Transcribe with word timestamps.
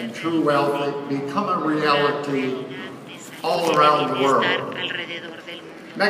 And 0.00 0.14
true 0.14 0.40
wealth 0.40 1.08
become 1.08 1.48
a 1.48 1.58
reality 1.66 2.64
all 3.44 3.76
around 3.76 4.16
the 4.16 4.22
world. 4.22 4.74
Me- 5.96 6.08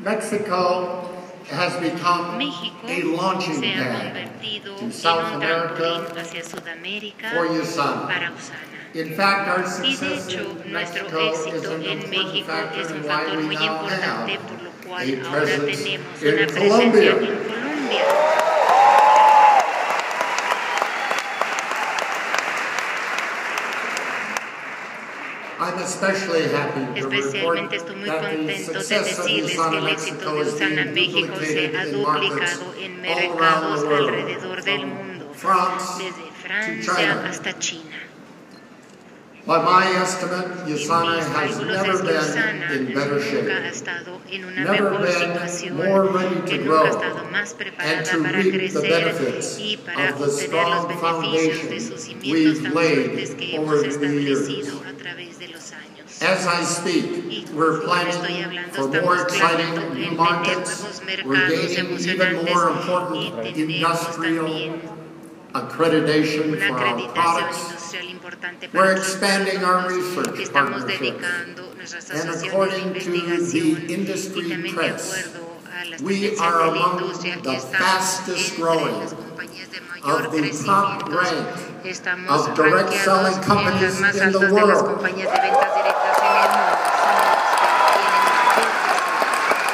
Mexico 0.00 1.14
has 1.48 1.76
become 1.80 2.40
a 2.40 3.02
launching 3.02 3.62
pad 3.62 4.30
to 4.76 4.90
South 4.92 5.34
America 5.34 5.80
for 7.32 7.46
USANA. 7.46 8.32
In 8.94 9.14
fact, 9.14 9.48
our 9.48 9.66
success 9.66 10.32
in 10.32 10.72
Mexico 10.72 11.30
is 11.30 11.64
an 11.64 11.82
important 11.84 12.46
factor 12.46 12.94
in 12.94 13.02
why 13.04 13.36
we 13.36 13.54
now 13.54 13.86
have 13.86 14.28
a 14.28 15.16
presence 15.30 15.84
in 15.86 16.00
Colombia. 16.48 17.14
en 17.14 17.44
Colombia. 17.44 18.38
I'm 25.57 25.57
especially 25.57 25.57
happy 25.57 25.57
to 25.57 25.57
report 25.57 25.57
Especialmente 26.96 27.76
estoy 27.76 27.96
muy 27.96 28.06
that 28.06 28.20
the 28.20 28.36
contento 28.36 28.72
de 28.72 28.80
success 28.80 29.18
of 29.18 29.24
decirles 29.26 29.60
que 29.70 29.78
el 29.78 29.88
éxito 29.88 30.34
de 30.34 30.40
Usana 30.42 30.84
México 30.86 31.34
se 31.40 31.68
duplicated 31.68 31.76
ha 31.76 31.86
in 31.86 32.02
markets 32.02 32.58
duplicado 32.58 32.74
en 32.78 32.92
around 32.92 33.02
mercados 33.02 33.80
the 33.80 33.86
world, 33.86 34.08
alrededor 34.08 34.62
del 34.64 34.80
from 34.80 34.90
mundo, 34.90 35.32
France 35.34 36.02
desde 36.02 36.22
to 36.22 36.32
Francia 36.42 36.94
China. 36.96 37.28
hasta 37.28 37.58
China. 37.58 37.96
By 39.48 39.62
my 39.64 39.86
estimate, 40.02 40.66
USANA 40.68 41.20
has 41.20 41.58
never 41.58 42.02
been 42.02 42.88
in 42.88 42.94
better 42.94 43.18
shape. 43.18 43.48
estado 43.72 44.20
en 44.30 44.44
una 44.44 44.64
Never 44.72 44.90
been 44.98 45.76
more 45.76 46.04
ready 46.04 46.40
to 46.50 46.58
grow 46.64 46.84
nunca 46.84 46.98
ha 46.98 47.08
estado 47.08 47.24
más 47.32 47.56
and 47.78 48.04
to 48.04 48.18
reap 48.18 48.72
the 48.72 48.80
benefits 48.82 49.56
of 49.56 50.18
the 50.18 50.30
strong 50.30 50.88
foundation 51.00 51.68
we've 52.22 52.74
laid 52.74 53.10
over 53.58 53.78
the 53.78 54.06
years. 54.18 54.48
establecido 54.48 54.82
a 54.86 54.92
través 55.02 55.38
de 55.38 55.48
los 55.48 55.72
años. 55.72 56.07
As 56.20 56.46
I 56.46 56.64
speak, 56.64 57.48
we're 57.52 57.80
planning 57.82 58.70
for 58.70 58.88
more 59.02 59.22
exciting 59.22 59.94
new 59.94 60.10
markets. 60.12 61.00
We're 61.24 61.48
gaining 61.48 61.98
even 62.00 62.44
more 62.44 62.70
important 62.70 63.56
industrial 63.56 64.80
accreditation 65.54 66.58
for 66.66 66.74
our 66.74 67.08
products. 67.14 67.94
We're 68.72 68.96
expanding 68.96 69.62
our 69.62 69.88
research 69.88 70.52
partnerships. 70.52 71.24
And 72.10 72.30
according 72.30 72.94
to 72.94 73.10
the 73.10 73.94
industry 73.94 74.42
y 74.42 74.48
también 74.48 74.62
de 74.62 74.74
press, 74.74 75.12
acuerdo 75.14 75.48
a 75.72 75.84
las 75.84 76.02
we 76.02 76.36
are 76.36 76.60
among 76.62 76.98
the 76.98 77.60
fastest 77.78 78.56
growing 78.56 78.98
las 78.98 79.14
compañías 79.14 79.70
de 79.70 79.80
mayor 79.80 80.26
of 80.26 80.32
the 80.32 80.64
top 80.66 81.08
rank 81.08 81.67
Estamos 81.84 82.48
of 82.48 82.54
direct 82.56 82.90
selling 82.92 83.24
rankeados 83.24 83.36
en 83.36 83.42
companies 83.44 83.82
las 83.82 84.00
más 84.00 84.14
in 84.14 84.18
the 84.20 84.24
altas 84.26 84.40
de 84.40 84.48
las 84.48 84.82
world. 84.82 84.86
compañías 84.94 85.32
de 85.32 85.40
ventas 85.40 85.74
directas 85.74 86.18
en 86.18 86.24
el 86.28 86.48
mundo. 86.50 86.76
Somos 86.98 87.30
los 87.32 87.46
que 87.48 87.94
tienen 87.94 88.22
mayor 88.34 88.70
crecimiento. 88.74 89.68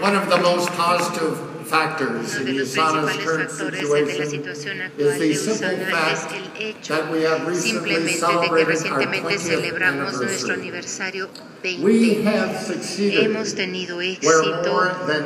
One 0.00 0.16
of 0.16 0.28
the 0.28 0.38
most 0.38 0.70
positive 0.72 1.38
factors 1.66 2.34
Uno 2.36 2.44
de 2.44 2.50
in 2.50 2.58
los 2.58 2.68
USANA's 2.68 3.04
principales 3.04 3.24
current 3.24 3.50
factores 3.50 3.80
de 3.80 4.18
la 4.18 4.26
situation 4.26 4.30
situación 4.30 4.76
is 4.76 4.82
actual 4.84 5.18
the 5.18 5.28
de 5.28 5.34
simple 5.34 5.54
Usana 5.54 6.12
es 6.12 6.18
fact 6.20 6.32
el 6.34 6.62
hecho 6.62 6.94
that 6.94 7.10
we 7.10 7.22
have 7.24 7.46
recently 7.46 7.94
simplemente 7.94 8.12
de 8.12 8.12
que 8.12 8.20
celebrated 8.20 8.50
our 8.50 8.66
recientemente 8.66 9.34
20th 9.34 9.38
celebramos 9.40 10.12
nuestro 10.20 10.54
anniversary. 10.54 11.20
aniversario 11.22 11.28
We 11.62 12.20
20. 12.20 12.22
have 12.24 12.60
succeeded 12.66 13.24
Hemos 13.24 13.54
tenido 13.54 13.96
where 13.96 14.12
éxito 14.12 14.66
more 14.66 14.92
than 15.06 15.24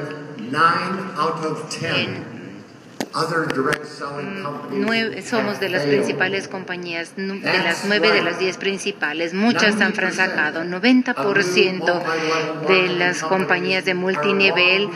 nine 0.50 1.10
out 1.16 1.44
of 1.44 1.68
ten 1.68 1.94
en 1.94 2.38
other 3.14 3.46
direct 3.46 3.86
selling 3.86 4.42
companies 4.42 4.86
Nueve, 4.86 5.22
somos 5.22 5.60
de 5.60 5.68
las 5.68 5.82
principales 5.82 6.48
compañías, 6.48 7.14
de 7.16 7.40
las 7.42 7.84
nueve 7.86 8.12
de 8.12 8.22
las 8.22 8.38
diez 8.38 8.56
principales, 8.56 9.34
muchas 9.34 9.80
han 9.80 9.94
fracasado. 9.94 10.62
90% 10.62 12.02
de 12.68 12.88
las 12.88 13.22
compañías 13.22 13.84
de 13.84 13.94
multinivel 13.94 14.88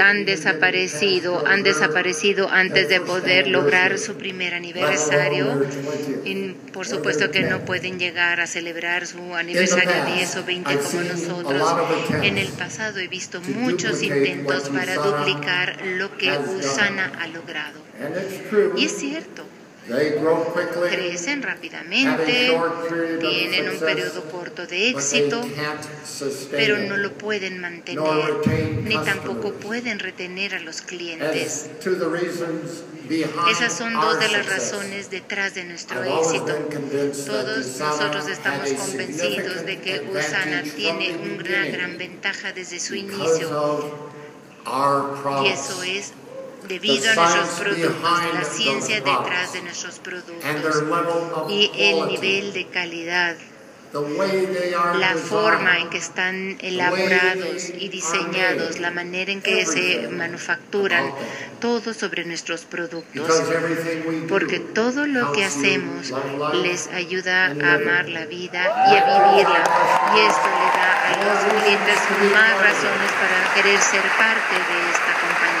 han 0.00 0.24
desaparecido, 0.24 1.46
han 1.46 1.62
desaparecido 1.62 2.48
antes 2.48 2.88
de 2.88 3.00
poder 3.00 3.48
lograr 3.48 3.98
su 3.98 4.14
primer 4.14 4.54
aniversario. 4.54 5.64
Y 6.24 6.52
por 6.72 6.86
supuesto 6.86 7.30
que 7.30 7.42
no 7.42 7.64
pueden 7.64 7.98
llegar 7.98 8.40
a 8.40 8.46
celebrar 8.46 9.06
su 9.06 9.34
aniversario 9.34 10.14
10 10.14 10.36
o 10.36 10.44
20 10.44 10.76
como 10.76 11.02
nosotros. 11.02 11.74
En 12.22 12.38
el 12.38 12.48
pasado 12.48 12.98
he 12.98 13.08
visto 13.08 13.40
muchos 13.40 14.02
intentos 14.02 14.68
para 14.70 14.94
duplicar 14.96 15.76
lo 15.84 16.16
que 16.16 16.30
Usana 16.30 17.12
ha 17.20 17.26
logrado. 17.28 17.80
Y 18.76 18.86
es 18.86 18.92
cierto, 18.98 19.44
crecen 20.90 21.42
rápidamente, 21.42 22.56
tienen 23.20 23.70
un 23.70 23.78
periodo 23.78 24.24
corto 24.30 24.66
de 24.66 24.90
éxito, 24.90 25.40
pero 26.50 26.78
no 26.78 26.96
lo 26.96 27.12
pueden 27.14 27.60
mantener, 27.60 28.34
ni 28.84 28.96
tampoco 28.98 29.52
pueden 29.54 29.98
retener 29.98 30.54
a 30.54 30.60
los 30.60 30.82
clientes. 30.82 31.68
Esas 33.50 33.76
son 33.76 33.94
dos 33.94 34.18
de 34.20 34.28
las 34.28 34.46
razones 34.48 35.10
detrás 35.10 35.54
de 35.54 35.64
nuestro 35.64 36.02
éxito. 36.04 36.54
Todos 37.26 37.78
nosotros 37.78 38.28
estamos 38.28 38.72
convencidos 38.72 39.66
de 39.66 39.80
que 39.80 40.00
Usana 40.10 40.62
tiene 40.62 41.16
una 41.16 41.66
gran 41.66 41.98
ventaja 41.98 42.52
desde 42.52 42.78
su 42.78 42.94
inicio 42.94 43.92
y 45.44 45.48
eso 45.48 45.82
es 45.82 46.12
debido 46.68 47.10
a 47.10 47.14
nuestros 47.14 47.48
productos, 47.60 48.34
la 48.34 48.44
ciencia 48.44 48.96
detrás 48.96 49.52
de 49.52 49.62
nuestros 49.62 49.98
productos 49.98 51.50
y 51.50 51.70
el 51.74 52.06
nivel 52.06 52.52
de 52.52 52.66
calidad, 52.66 53.36
la 53.92 55.14
forma 55.16 55.78
en 55.78 55.90
que 55.90 55.98
están 55.98 56.56
elaborados 56.60 57.68
y 57.68 57.90
diseñados, 57.90 58.80
la 58.80 58.90
manera 58.90 59.30
en 59.30 59.42
que 59.42 59.66
se 59.66 60.08
manufacturan, 60.08 61.12
todo 61.60 61.92
sobre 61.92 62.24
nuestros 62.24 62.64
productos. 62.64 63.42
Porque 64.28 64.60
todo 64.60 65.06
lo 65.06 65.32
que 65.32 65.44
hacemos 65.44 66.12
les 66.62 66.88
ayuda 66.88 67.46
a 67.48 67.74
amar 67.74 68.08
la 68.08 68.24
vida 68.24 68.62
y 68.90 68.96
a 68.96 69.04
vivirla. 69.04 69.62
Y 70.16 70.20
esto 70.20 70.48
le 70.48 70.68
da 70.78 70.92
a 71.08 71.16
los 71.26 71.62
clientes 71.62 71.98
más 72.32 72.52
razones 72.62 73.12
para 73.20 73.54
querer 73.54 73.78
ser 73.78 74.02
parte 74.16 74.54
de 74.54 74.90
esta 74.90 75.12
compañía. 75.20 75.51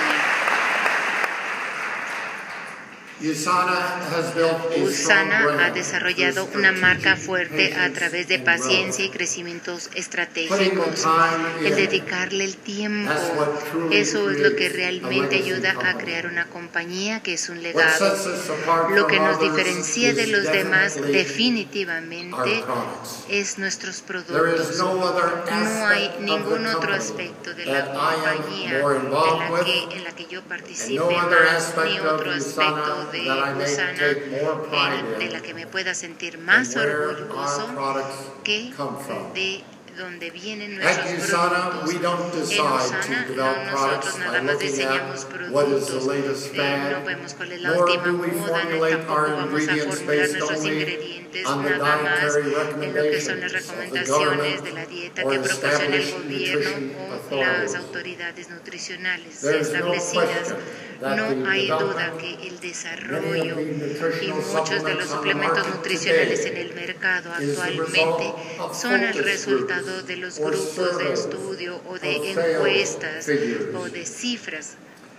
USANA 3.22 4.00
has 4.10 4.34
built 4.34 4.50
a 4.50 4.72
strong 4.72 4.88
Usana 4.88 5.38
ha 5.42 5.52
brand 5.54 5.74
desarrollado 5.76 6.44
through 6.46 6.58
una 6.58 6.72
marca 6.72 7.14
strategic 7.16 7.24
fuerte 7.26 7.66
a 7.72 7.76
patience 7.76 7.94
través 7.98 8.28
de 8.28 8.34
and 8.36 8.44
paciencia 8.44 9.04
y 9.04 9.08
growth. 9.08 9.16
crecimientos 9.16 9.82
Putting 9.84 9.92
the 9.94 10.00
estratégicos. 10.00 11.02
time 11.02 11.58
El 11.60 11.66
in. 11.68 11.74
dedicarle 11.76 12.44
el 12.44 12.56
tiempo, 12.56 13.12
That's 13.12 13.30
what 13.36 13.70
truly 13.70 13.96
eso 13.96 14.28
es 14.30 14.38
lo 14.38 14.50
que 14.50 14.56
creates 14.56 14.72
a 14.72 14.76
realmente 14.76 15.36
legacy 15.36 15.52
ayuda 15.52 15.70
a 15.70 15.74
company. 15.74 15.98
crear 16.02 16.26
una 16.26 16.46
compañía 16.48 17.22
que 17.22 17.34
es 17.34 17.48
un 17.48 17.58
What 17.58 17.62
legado. 17.62 17.98
sets 18.16 18.26
us 18.26 18.50
apart 18.50 18.90
Lo 18.90 19.02
from 19.02 19.10
que 19.10 19.20
nos 19.20 19.36
others 19.36 19.52
diferencia 19.52 20.14
de 20.14 20.22
is 20.24 20.28
los 20.30 20.44
demás 20.44 20.94
definitely 20.94 21.12
definitivamente 21.22 22.34
our 22.34 22.64
products. 22.64 23.24
es 23.28 23.58
nuestros 23.58 24.02
There 24.02 24.18
is 24.18 24.24
productos. 24.26 24.78
no 24.78 25.00
other 25.00 25.44
No 25.48 25.86
hay 25.86 26.06
aspect 26.06 26.14
of 26.16 26.20
ningún 26.22 26.62
the 26.64 26.68
otro 26.74 26.90
company 26.90 26.98
aspecto 26.98 27.54
de 27.54 27.66
la 27.66 27.72
that 27.72 27.94
I 27.94 27.94
compañía 27.94 28.70
am 28.76 28.80
more 28.82 28.94
de 28.98 29.00
involved 29.04 29.38
la 29.38 29.50
with, 29.52 29.62
que, 29.64 29.96
en 29.96 30.04
la 30.04 30.10
que 30.12 30.26
yo 30.26 30.42
participe 30.42 30.94
no 30.98 31.06
other 31.06 31.44
más, 31.44 31.54
aspect 31.68 31.86
ni 31.92 31.98
of 31.98 32.06
otro 32.06 32.30
aspecto 32.32 32.72
Usana 32.72 33.11
de 33.12 33.24
that 33.26 33.38
I 33.48 33.54
may 33.54 33.64
Usana 33.64 33.98
take 33.98 34.26
more 34.42 34.56
pride 34.68 34.98
en- 34.98 35.18
de 35.18 35.24
in 35.26 35.32
la 35.32 35.40
que 35.40 35.54
me 35.54 35.66
pueda 35.66 35.94
sentir 35.94 36.34
and 36.36 36.44
más 36.46 36.74
where 36.74 37.08
orgulloso 37.08 37.66
our 37.68 37.74
products 37.74 38.16
que 38.44 38.72
come 38.76 38.96
from. 38.98 39.32
de 39.34 39.62
donde 39.96 40.30
vienen 40.30 40.80
At 40.80 40.96
nuestros 40.96 41.28
USANA, 41.28 41.68
productos. 41.68 41.88
we 41.92 41.98
don't 42.00 42.32
En 42.34 42.40
decide 42.40 42.62
USANA 42.62 43.02
to 43.02 43.10
no 43.12 43.28
develop 43.28 43.70
products 43.70 44.06
nosotros 44.06 44.14
by 44.14 44.24
nada 44.24 44.40
más 44.42 44.52
looking 44.54 44.68
diseñamos 44.68 45.24
at 45.24 45.52
what 45.52 45.68
is 45.68 45.86
the 45.86 45.92
productos, 45.92 46.06
latest 46.06 46.46
eh, 46.46 46.56
fad, 46.56 46.90
no 46.92 47.04
vemos 47.04 47.34
cuál 47.34 47.52
es 47.52 47.60
la 47.60 47.68
nor 47.68 47.78
última 47.84 48.02
do 48.06 48.12
we 48.16 48.26
moda, 48.28 48.40
no, 48.40 48.46
formulate 48.46 48.96
tampoco 48.96 49.12
our 49.12 49.28
vamos 49.28 49.42
a 49.42 49.44
ingredients 49.44 49.84
formular 49.96 50.16
based 50.16 50.32
nuestros 50.38 50.58
only 50.60 50.72
ingredientes 50.72 51.11
on 51.46 51.62
the 51.64 51.70
nada 51.70 51.96
más 52.02 52.34
dietary 52.34 52.84
en 52.86 52.94
lo 52.94 53.02
que 53.02 53.20
son 53.20 53.40
las 53.40 53.52
recommendations 53.52 54.10
of 54.10 54.18
the 54.18 54.26
recomendaciones 54.26 54.62
de 54.64 54.72
la 54.72 54.84
government 54.84 54.88
dieta 54.90 55.22
or 55.24 55.32
que 55.32 55.38
proporciona 55.40 55.84
el 55.86 55.94
established 55.94 56.22
gobierno 56.22 56.70
nutrition 56.70 56.96
o 56.96 57.36
las 57.36 57.74
authorities. 57.74 57.74
autoridades 57.76 58.50
nutricionales 58.50 59.40
There 59.40 59.58
is 59.60 59.68
no 59.70 59.76
establecidas. 59.76 60.28
question 60.28 60.56
that 61.00 61.16
No 61.16 61.28
the 61.30 61.50
hay 61.50 61.66
duda 61.66 61.78
development 61.78 62.18
que 62.20 62.30
el 62.34 62.38
many 62.54 62.58
desarrollo 62.60 63.52
of 63.52 63.56
the 63.56 63.62
y 63.62 63.66
nutritional 63.74 64.42
muchos 64.52 64.84
de 64.84 64.94
los 64.94 65.06
supplements 65.08 65.08
on 65.08 65.08
the 65.08 65.08
suplementos 65.08 65.56
market 65.58 65.74
nutricionales 65.76 66.40
today 66.44 66.50
en 66.62 66.68
el 66.68 66.74
mercado 66.74 67.30
is 67.40 67.56
the 67.56 67.62
actualmente 67.62 68.32
result 68.32 68.60
of 68.60 68.76
son 68.76 69.02
el 69.02 69.12
focus 69.14 69.24
resultado 69.26 69.84
groups 69.92 70.06
de 70.06 70.16
los 70.16 70.38
or 70.38 70.50
grupos 70.52 70.76
de 70.76 70.84
surveys 70.84 71.20
estudio 71.20 71.80
o 71.88 71.98
de 71.98 72.16
of 72.16 72.22
sales 72.22 72.36
encuestas 72.38 73.24
figures. 73.26 73.74
o 73.74 73.88
de 73.88 74.06
cifras. 74.06 74.76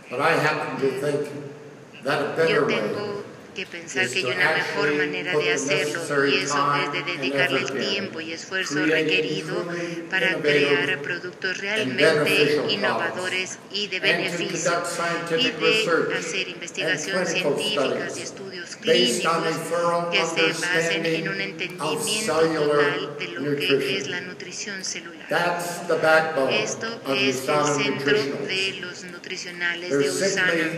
But 0.10 0.20
I 0.22 0.34
happen 0.34 0.78
to 0.80 0.88
think 1.02 1.30
that 2.04 2.22
a 2.22 2.36
better 2.36 2.54
Yo 2.54 2.66
way 2.66 2.76
tengo 2.76 3.24
que 3.54 3.66
pensar 3.66 4.04
is 4.06 4.12
que 4.12 4.20
hay 4.20 4.24
to 4.24 4.30
una 4.32 4.52
mejor 4.52 4.64
actually 4.88 4.98
manera 4.98 5.34
put 5.34 5.42
de 5.44 5.48
the 5.48 5.54
hacerlo 5.54 5.94
necessary 5.94 6.32
y 6.34 6.38
eso 6.38 6.76
es 6.76 6.92
de 6.92 7.00
time 7.00 7.12
and 7.12 7.22
dedicarle 7.22 7.58
el 7.60 7.64
effort 7.66 7.82
in, 7.82 7.90
tiempo 7.90 8.22
y 8.22 8.34
esfuerzo 8.34 8.74
creating 8.74 9.06
requerido 9.08 9.64
truly 9.64 10.04
para 10.10 10.28
innovative 10.32 10.68
crear 10.68 11.02
productos 11.02 11.52
and 11.52 11.62
realmente 11.62 12.04
beneficial 12.04 12.70
innovadores 12.72 13.60
y 13.72 13.88
de 13.88 13.98
and 13.98 14.06
to 14.06 14.12
beneficio 14.12 14.72
conduct 14.72 14.92
y 14.92 14.96
scientific 14.96 15.60
de 15.60 15.68
research 15.68 16.18
hacer 16.18 16.48
investigación 16.50 17.18
and 17.18 17.28
clinical 17.28 17.56
científicas 17.58 18.18
y 18.18 18.26
studies 18.26 18.34
estudios 18.34 18.78
based 18.84 19.26
on 19.26 19.36
a 19.36 19.50
clínicos 19.50 19.70
thorough 19.70 20.10
que 20.12 20.26
se 20.26 20.54
basen 20.54 21.06
en 21.06 21.28
un 21.28 21.42
understanding 21.42 21.82
of 21.82 22.00
entendimiento 22.00 22.42
cellular 22.42 22.98
total 22.98 23.18
de 23.20 23.28
lo 23.28 23.40
que 23.56 23.68
nutrition. 23.68 23.82
es 23.98 24.08
la 24.08 24.22
nutrición 24.22 24.84
celular. 24.84 25.28
That's 25.30 25.88
the 25.88 25.96
backbone 25.96 26.54
Esto 26.54 26.88
of 27.06 27.18
es 27.18 27.38
el 27.38 27.44
USANA 27.44 27.76
centro 27.76 28.12
Nutritionals. 28.12 28.48
de 28.48 28.74
los 28.82 29.04
nutricionales 29.06 29.90
de 29.90 29.98
There 29.98 30.10
USANA. 30.10 30.72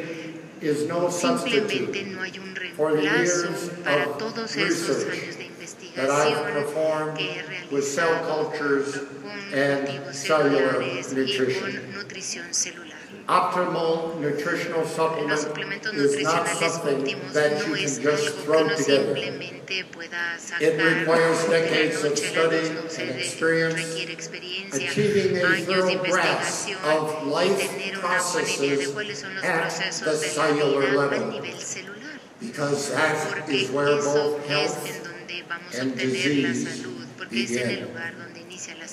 Simply 0.62 0.70
is 0.70 0.88
no 0.88 1.10
Simplemente 1.10 1.78
substitute 1.78 2.06
no 2.08 2.22
hay 2.22 2.40
un 2.40 2.56
for 2.76 2.92
the 2.92 2.98
reemplazo 2.98 3.48
years 3.48 3.70
para 3.84 4.10
of 4.10 4.18
todos 4.18 4.56
esos 4.56 5.06
research 5.06 5.24
años 5.24 5.38
de 5.38 5.46
investigación 5.46 6.54
performed 6.54 7.18
que 7.18 7.24
he 7.24 7.76
with 7.76 7.84
cell 7.84 8.08
realizado 8.08 8.50
cultures 8.52 8.94
con 8.96 9.54
and 9.54 9.88
cultivos 9.88 10.16
cellular 10.16 10.74
celulares 10.74 11.12
y 11.12 11.16
nutrition. 11.16 11.62
con 11.62 11.94
nutrición 11.94 12.54
celular. 12.54 12.95
Optimal 13.28 14.20
nutritional 14.22 14.82
Los 14.82 14.92
supplement 14.94 15.40
suplementos 15.40 15.94
is 15.96 16.22
not 16.24 16.46
nutricionales 16.46 16.72
something 16.72 16.98
óptimos 17.06 17.34
that 17.34 17.52
no 17.58 17.66
you 17.66 17.76
es 17.76 17.98
can 18.00 18.04
just 18.12 18.24
algo 18.28 18.36
que 18.36 18.44
throw 18.44 18.60
uno 18.62 18.76
together. 18.76 19.16
simplemente 19.16 19.86
pueda 19.92 20.38
sacar 20.40 20.62
It 20.62 20.78
requires 20.80 21.42
de 21.44 21.50
la 21.50 21.58
decades 21.58 22.04
of 22.04 22.10
noche 22.12 22.28
a 22.28 22.34
la 22.36 22.44
luz, 22.44 22.62
study 22.62 22.76
no 22.76 22.90
se 22.90 23.02
and 23.02 23.12
de- 23.16 23.22
experience, 23.26 23.76
requiere 23.82 24.14
experiencia, 24.14 24.90
achieving 24.92 25.38
a 25.38 25.48
años 25.50 25.68
de 25.68 25.96
thorough 25.96 26.04
grasp 26.04 26.70
investigación 26.70 26.78
of 26.86 27.24
y 27.26 27.30
life 27.30 27.68
tener 27.68 27.98
una 27.98 28.08
buena 28.08 28.50
idea 28.50 28.70
de 28.70 28.78
processes 28.78 28.88
cuáles 28.94 29.20
son 29.20 29.36
los 29.36 29.44
at 29.44 29.54
the 29.54 29.60
procesos 29.62 30.22
de 30.22 30.28
la 30.28 30.34
cellular 30.34 30.90
vida 30.92 31.02
level. 31.02 31.24
a 31.24 31.32
nivel 31.32 31.60
celular. 31.60 32.20
because 32.42 32.92
that 32.92 33.16
porque 33.34 33.54
is 33.56 33.70
where 33.72 33.98
eso 33.98 34.14
both 34.14 34.44
es 34.46 34.50
health 34.52 34.86
en 34.86 35.04
donde 35.04 35.44
vamos 35.50 35.74
a 35.76 35.82
and 35.82 35.92
obtener 35.94 36.14
la 36.14 36.50
disease 36.54 36.78
salud, 36.78 37.06
porque 37.18 37.44
es 37.44 37.52
en 37.52 37.58
el 37.58 37.66
begin. 37.68 37.84
lugar 37.88 38.14
donde 38.20 38.40
inicia 38.42 38.76
la 38.76 38.88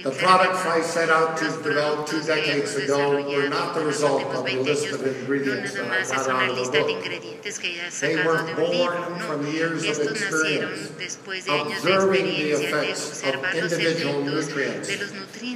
The 0.00 0.10
products 0.10 0.64
I 0.64 0.80
set 0.80 1.10
out 1.10 1.36
to 1.38 1.44
develop 1.62 2.06
two 2.06 2.22
decades 2.22 2.74
ago 2.76 3.22
were 3.28 3.48
not 3.48 3.74
the 3.74 3.84
result 3.84 4.22
of 4.24 4.46
a 4.46 4.50
20 4.50 4.62
list 4.62 4.86
of 4.90 5.06
ingredients 5.06 5.74
that 5.74 5.84
I 5.84 6.02
got 6.16 6.28
out 6.30 6.58
of 6.58 6.72
de 6.72 6.80
book. 6.80 6.90
ingredientes 6.90 7.58
que 7.60 7.70
hayas 7.78 8.00
They 8.00 8.16
were 8.16 8.42
born 8.56 9.18
from 9.20 9.46
years 9.52 9.84
of 9.84 10.10
experience 10.10 10.88
después 10.98 11.44
de 11.44 11.52
años 11.52 11.82
de 11.82 11.92
observing 11.92 12.24
the 12.24 12.50
effects 12.52 13.22
of 13.22 13.34
individual 13.54 14.22
nutrients 14.22 14.88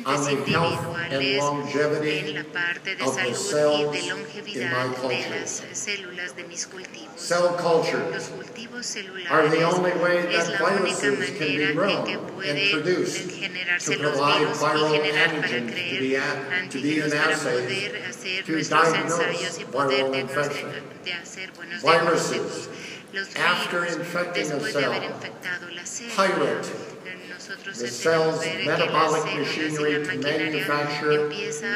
on 0.04 0.24
the 0.24 0.50
health 0.50 0.84
and 1.10 1.36
longevity 1.38 2.18
en 2.18 2.34
la 2.34 2.44
parte 2.52 2.94
de 2.94 3.04
of 3.04 3.16
the 3.16 3.34
cells 3.34 3.96
in 3.96 4.70
my 4.70 4.94
culture. 4.94 5.30
las 5.30 5.62
células 5.72 6.36
de 6.36 6.44
mis 6.44 6.66
cultivos. 6.66 7.16
Cell 7.16 7.56
culture 7.56 8.04
Los 8.10 8.28
cultivos 8.28 8.96
are 9.30 9.48
the 9.48 9.62
only 9.62 9.92
way 10.02 10.22
that 10.26 10.58
viruses 10.58 11.30
can 11.38 11.46
be 11.56 11.72
grown 11.72 12.06
and 12.08 12.70
produced 12.70 13.30
to 13.86 13.98
los 14.02 14.25
provide 14.26 14.56
viral 14.56 14.90
antigens 15.14 15.70
to 15.74 16.16
a- 16.16 16.68
to 16.68 16.82
be 16.82 16.98
in 17.00 17.12
assays 17.12 18.44
to 18.44 18.52
diagnose 18.62 19.18
ensayos 19.18 19.58
y 19.60 19.64
poder 19.64 20.04
viral 20.04 20.14
infection. 20.14 20.68
de 21.04 21.12
hacer 21.12 21.50
buenos 21.54 21.82
Viruses, 21.82 22.68
after 23.36 23.84
infecting 23.84 24.50
a 24.52 24.60
cell, 24.60 24.92
haber 24.92 25.04
infectado 25.04 25.70
la 25.74 25.82
célula, 25.82 26.16
pirate 26.16 26.66
the 27.78 27.86
cell's 27.88 28.40
metabolic 28.64 29.24
machinery 29.36 30.04
to 30.04 30.18
manufacture 30.18 31.28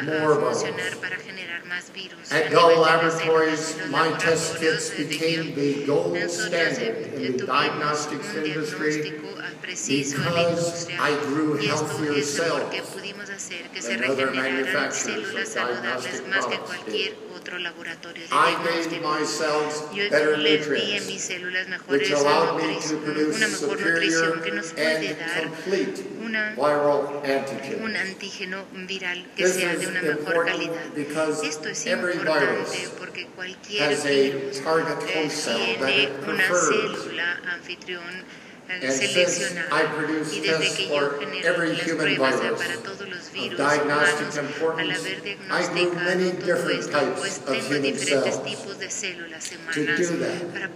more 0.03 0.35
funcionar 0.35 0.75
virus. 0.77 0.95
para 0.99 1.15
generar 1.17 1.63
más 1.65 1.89
virus. 1.93 2.31
a 2.31 2.35
At 2.45 2.51
Gull 2.51 2.77
Laboratories, 2.81 3.77
my 3.89 4.11
test 4.17 4.57
kits 4.59 4.89
became 4.89 5.55
the 5.55 5.85
gold 5.85 6.17
standard 6.29 7.13
in 7.13 7.37
the 7.37 7.45
diagnostics 7.45 8.33
industry 8.35 9.13
preciso 9.61 10.15
en 10.17 10.23
la 10.25 10.31
because 10.31 10.49
industria 10.59 10.97
I 11.09 11.15
grew 11.33 11.57
y 11.61 11.65
esto 11.67 11.85
healthier 11.87 12.17
es 12.17 12.39
porque 12.41 12.77
cells 12.77 12.89
pudimos 12.93 13.29
hacer 13.29 13.69
que 13.69 13.81
se 13.81 13.95
than 13.97 14.09
other 14.09 14.27
regeneraran 14.27 14.55
manufacturers 14.65 14.97
células 14.97 15.47
of 15.47 15.53
saludables 15.53 16.03
diagnostic 16.03 16.27
más 16.27 16.45
que 16.45 16.55
products 16.57 16.67
cualquier 16.67 17.11
did. 17.11 17.31
otro 17.41 17.57
laboratorio 17.59 18.21
de 18.21 18.27
I 18.27 18.51
gave 18.63 18.89
diagnóstico. 18.89 19.19
my 19.19 19.25
cells 19.25 19.73
Yo 19.95 20.03
better 20.09 20.37
les 20.37 20.69
di 20.69 20.73
a 20.73 20.75
nutrients, 20.75 21.07
mis 21.07 21.21
células 21.21 21.65
which 21.67 21.69
mejores 21.69 22.11
allowed 22.11 22.55
me 22.55 22.61
to 22.61 22.67
nutrición, 22.67 23.01
produce 23.03 23.37
una 23.37 23.47
mejor 23.47 23.77
superior 23.77 23.91
nutrición 23.95 24.41
que 24.41 24.51
nos 24.51 24.67
puede 24.73 25.07
and 25.09 25.19
dar 25.19 25.43
complete 25.47 26.03
una 26.21 26.55
viral 26.55 27.21
antigens. 27.25 27.81
un 27.81 27.95
antígeno 27.95 28.65
viral 28.87 29.25
que 29.35 29.43
This 29.45 29.53
sea 29.55 29.73
is 29.73 29.79
de 29.81 29.87
una 29.87 30.01
mejor 30.01 30.17
important 30.19 30.49
calidad. 30.51 30.93
because 30.95 31.43
Esto 31.47 31.69
es 31.69 31.85
every 31.87 32.13
importante 32.13 32.77
virus 32.77 32.89
porque 32.99 33.27
cualquier 33.35 33.91
has 33.91 34.05
a 34.05 34.09
virus 34.09 34.61
target 34.61 34.97
eh, 35.09 35.23
host 35.25 35.35
cell 35.45 35.57
that 35.79 35.87
tiene 35.87 36.03
it 36.03 36.09
una 36.27 36.47
prefers. 36.47 36.67
célula 36.67 37.41
anfitrión 37.53 38.03
eh, 38.03 38.23
And 38.71 38.93
since 38.93 39.57
I 39.71 39.83
produce 39.83 40.39
tests 40.45 40.85
for 40.87 41.21
every 41.43 41.75
human 41.75 42.15
virus 42.17 42.61
para 42.61 42.77
todos 42.77 43.07
los 43.09 43.27
of 43.27 43.57
diagnostic 43.57 44.43
importance, 44.43 45.05
I 45.49 45.67
grew 45.73 45.93
many 45.95 46.31
different 46.31 46.89
types 46.89 47.39
of 47.47 47.55
human 47.67 47.97
cells. 47.97 48.37
tipos 48.39 48.79
de 48.79 48.89
células 48.89 49.49
To 49.73 49.85
do 49.97 50.17
that, 50.23 50.71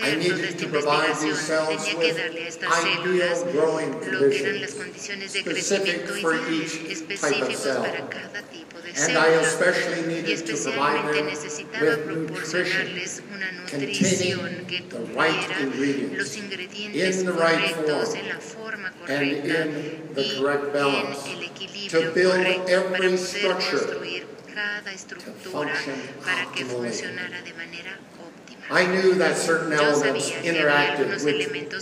I 0.00 0.14
needed 0.14 0.58
to 0.58 0.68
provide 0.68 1.16
these 1.20 1.40
cells 1.40 1.84
with 1.94 2.16
darle 2.16 2.38
a 2.38 2.48
estas 2.48 2.72
ideal 2.84 3.52
growing 3.52 3.90
lo 3.92 4.30
que 4.30 4.40
eran 4.40 4.60
las 4.62 4.74
conditions 4.74 5.30
specific 5.32 6.06
for 6.22 6.34
each 6.50 6.72
type 7.20 7.42
of 7.42 7.54
cell. 7.56 7.82
para 7.84 8.08
cada 8.08 8.40
tipo 8.52 8.80
de 8.80 8.90
And 9.04 9.18
I 9.18 9.28
especially 9.44 10.02
needed 10.06 10.46
to 10.46 10.56
provide 10.56 11.04
them 11.14 11.26
with 11.26 12.30
nutrition 12.30 12.86
containing 13.66 13.94
nutrición 14.00 14.66
the 14.90 15.00
right 15.16 15.50
ingredients 15.60 16.18
los 16.18 16.36
ingredientes 16.36 17.20
in 17.20 17.26
the 17.26 17.32
correctos 17.36 18.14
en 18.14 18.28
la 18.28 18.38
forma 18.40 18.92
correcta 18.92 19.66
y 20.16 20.38
en 20.38 21.36
el 21.36 21.42
equilibrio 21.42 22.12
correcto 22.12 22.84
para 22.90 23.08
poder 23.10 23.52
construir 23.52 24.26
cada 24.54 24.92
estructura 24.92 25.74
para 26.24 26.52
que 26.52 26.64
funcionara 26.64 27.42
de 27.42 27.54
manera 27.54 27.98
óptima. 28.12 28.23
I 28.70 28.86
knew 28.86 29.14
that 29.18 29.36
certain 29.36 29.70
Yo 29.72 29.78
elements 29.78 30.24
sabía 30.26 30.42
que 30.42 30.48
había 30.48 30.60
interacted 30.60 31.00
algunos 31.12 31.22
with 31.24 31.34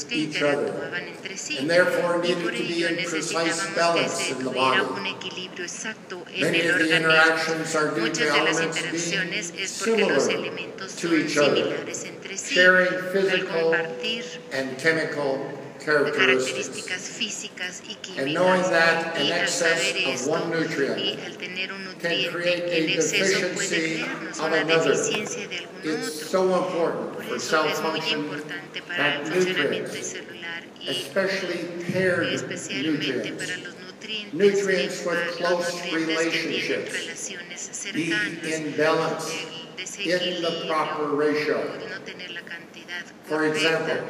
que 0.08 0.16
each 0.16 0.42
other 0.42 0.66
interactuaban 0.66 1.08
entre 1.08 1.36
sí 1.36 1.58
and 1.58 1.70
therefore 1.70 2.16
y 2.18 2.28
needed 2.28 2.42
por 2.42 2.52
to 2.52 2.58
be 2.58 2.64
ello 2.74 2.88
in 2.88 2.96
precise 2.96 3.32
necesitábamos 3.32 3.62
que 3.66 3.80
balance 3.80 4.16
se 4.16 4.30
in 4.32 4.38
the 4.38 4.44
tuviera 4.44 4.82
body. 4.82 5.00
un 5.00 5.06
equilibrio 5.06 5.64
exacto 5.64 6.24
en 6.34 6.40
Many 6.40 6.60
el 6.60 6.70
of 6.70 6.78
the 6.78 6.82
organismo. 6.82 6.96
interactions 6.96 7.74
are 7.76 7.88
due 7.88 7.94
to 7.94 8.00
Muchas 8.00 8.18
de 8.18 8.26
las 8.26 8.56
elements 8.56 8.76
interacciones 8.78 9.52
being 9.52 9.64
es 9.64 9.72
porque 9.78 10.00
los 10.06 10.22
similar 10.24 10.38
elementos 10.44 10.96
to 10.96 11.14
each 11.16 11.38
other, 11.38 11.54
similares 11.56 12.04
entre 12.04 12.36
sí 12.36 12.54
sharing 12.54 12.88
al 12.94 13.02
physical 13.12 13.62
compartir 13.62 14.24
and 14.52 14.76
chemical. 14.78 15.38
Características 15.84 17.00
físicas 17.02 17.82
y 17.88 18.18
And 18.18 18.28
knowing 18.34 18.62
químicas 18.62 19.20
y 19.22 19.32
al 19.32 19.48
saber 19.48 19.96
of 20.06 20.14
esto 20.14 20.30
one 20.32 20.46
nutrient 20.60 20.98
y 20.98 21.20
al 21.26 21.36
tener 21.36 21.72
un 21.72 21.84
can 21.84 21.98
create 22.00 22.32
nutriente 22.32 22.78
en 22.78 22.88
a 22.88 22.92
exceso 22.94 23.48
puede 23.54 23.68
crearnos 23.68 24.38
una 24.38 24.60
another. 24.60 24.90
deficiencia 24.92 25.48
de 25.48 25.58
algún 25.58 25.80
It's 25.82 26.16
otro. 26.16 26.28
so 26.28 26.42
important 26.58 27.12
Por 27.14 27.24
for 27.24 27.36
eso 27.36 27.62
cell 27.62 27.70
es 27.72 27.80
muy 27.80 27.90
function 28.00 28.20
importante 28.20 28.82
para 28.82 28.96
that 28.96 29.14
el 29.14 29.32
funcionamiento 29.32 29.88
nutrients, 29.88 30.06
celular 30.08 30.62
y 30.80 30.88
especially 30.90 31.60
paired 31.92 32.32
especialmente 32.32 33.32
para 33.32 33.56
nutrients, 33.56 33.64
los 33.64 33.74
nutrientes, 33.76 35.06
with 35.06 35.14
los 35.26 35.36
close 35.36 35.72
nutrientes 35.74 35.82
que 35.82 35.90
tienen 35.90 36.08
relationships, 36.08 36.92
relaciones 36.92 37.68
be 37.68 37.74
cercanas, 37.74 38.58
in 38.58 38.76
balance 38.76 39.32
el 39.32 39.82
the 39.82 39.82
desequilibrio, 39.82 40.66
proper 40.66 41.06
ratio. 41.16 41.56
no 41.90 42.00
tener 42.04 42.30
la 42.30 42.42
cantidad 42.42 43.04
For 43.28 43.38
correcta 43.38 44.00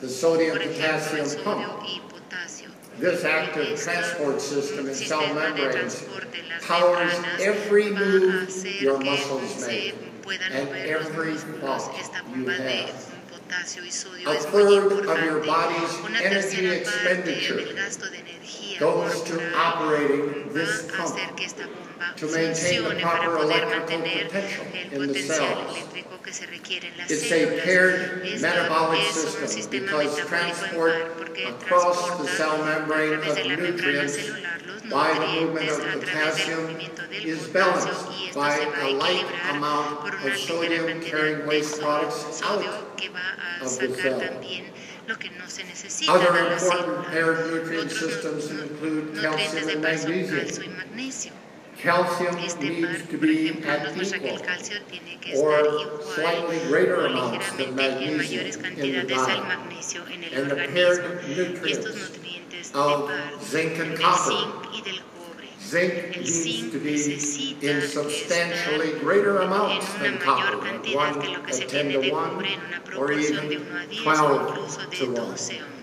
the 0.00 0.08
sodium 0.08 0.58
por 0.58 0.66
ejemplo, 0.66 1.18
el 1.18 2.00
potassium 2.08 2.72
pump. 2.72 3.00
This 3.00 3.24
active 3.24 3.78
transport 3.78 4.40
system 4.40 4.88
in 4.88 4.94
cell 4.94 5.34
membranes 5.34 6.00
transporte 6.00 6.38
en 6.38 6.48
las 6.48 6.64
powers 6.64 7.12
every 7.40 7.90
move 7.90 8.48
your 8.80 8.98
muscles 8.98 9.66
make 9.66 9.94
and 10.50 10.68
every 10.70 11.36
thought 11.36 11.92
you 12.34 12.46
have. 12.48 12.90
potasio 13.30 13.84
y 13.84 13.90
sodio 13.90 14.30
A 14.30 14.34
third 14.34 15.06
of 15.08 15.24
your 15.24 15.44
body's 15.44 16.22
energy 16.22 16.66
expenditure 16.66 17.64
del 17.64 17.74
gasto 17.74 18.10
de 18.10 18.18
energía 18.18 18.80
goes 18.80 19.22
to 19.22 19.56
operating 19.56 20.52
this 20.52 20.90
pump 20.90 21.16
hacer 22.00 22.16
que 22.16 22.16
esta 22.16 22.16
bomba 22.16 22.16
to 22.16 22.26
maintain 22.32 22.84
the 22.84 23.02
proper 23.02 23.36
electrical 23.38 24.00
potential 24.00 24.66
in 25.02 25.12
the 25.12 25.22
cells. 25.22 25.76
eléctrico 25.76 26.22
que 26.22 26.32
se 26.32 26.46
requiere 26.46 26.88
en 26.88 26.98
las 26.98 27.10
It's 27.10 27.32
a 27.32 27.60
paired 27.64 28.40
metabolic 28.40 29.02
system 29.12 29.70
because 29.70 30.16
transport 30.18 30.94
across 31.46 32.18
the 32.18 32.26
cell 32.26 32.58
membrane 32.64 33.14
a 33.14 33.22
través 33.22 33.34
de 33.36 33.52
of 33.52 33.60
nutrients 33.60 34.16
by 34.90 35.12
the 35.14 35.40
movement 35.40 35.68
of 35.70 36.00
potassium 36.00 36.78
is 37.12 37.48
balanced 37.48 38.34
by 38.34 38.56
a 38.56 38.94
light 38.94 39.26
amount 39.50 40.14
of 40.24 40.36
sodium 40.36 41.00
carrying 41.02 41.46
waste 41.46 41.80
products 41.80 42.40
out. 42.42 42.62
que 42.96 43.08
va 43.10 43.18
a 43.60 43.64
of 43.64 43.78
the 43.78 43.94
cell. 43.96 44.20
también 44.20 44.64
lo 45.08 45.16
que 45.16 45.30
no 45.30 45.46
se 45.48 45.62
necesita 45.64 46.12
Other 46.12 46.52
important 46.52 47.06
paired 47.08 47.50
nutrient 47.52 47.90
systems 47.90 48.50
include 48.50 49.16
calcium 49.20 49.68
and 49.68 49.82
magnesium. 49.82 51.34
Calcio 51.82 52.26
y 52.26 52.32
magnesio. 52.32 52.56
Calcium 52.56 52.80
needs 52.80 53.06
to 53.06 53.18
be 53.18 53.48
at 53.48 53.82
nos 53.84 53.96
muestra 53.96 54.18
que 54.18 54.28
el 54.28 54.34
equal 54.36 54.46
calcio 54.46 54.78
tiene 54.90 55.18
que 55.20 55.36
or 55.36 56.02
slightly 56.14 56.58
greater 56.68 57.06
amounts 57.06 57.50
than 57.52 57.74
magnesium 57.74 58.46
in 58.46 58.52
the 58.52 58.58
cantidades 58.58 59.18
al 59.18 59.26
body. 59.26 59.40
magnesio 59.48 60.02
en 60.12 60.24
el 60.24 60.34
And 60.34 60.50
the 60.50 60.56
paired 60.56 61.28
nutrients 61.28 61.86
of 62.74 63.10
zinc 63.42 63.78
and 63.78 63.98
copper. 63.98 64.32
zinc 64.32 64.54
y 64.72 64.80
del 64.82 65.00
cobre. 65.16 65.48
Zinc 65.60 65.92
El 66.16 66.22
needs 66.22 66.70
to 66.72 66.78
be 66.78 67.68
in 67.68 67.80
substantially 67.82 68.98
greater 69.00 69.38
amounts 69.38 69.92
than 69.94 70.18
copper, 70.18 70.56
one 70.94 71.20
que 71.20 71.28
lo 71.32 71.42
que 71.42 71.52
se 71.52 71.64
at 71.64 71.70
10 71.70 71.92
to 71.92 72.10
1 72.10 72.30
cobre 72.30 72.52
en 72.54 72.60
una 72.60 72.98
or 72.98 73.12
even 73.12 73.48
1 73.48 73.76
a 73.76 73.86
10 73.86 74.06
o 74.20 74.38
12 74.54 74.90
to 74.90 75.12
1. 75.12 75.75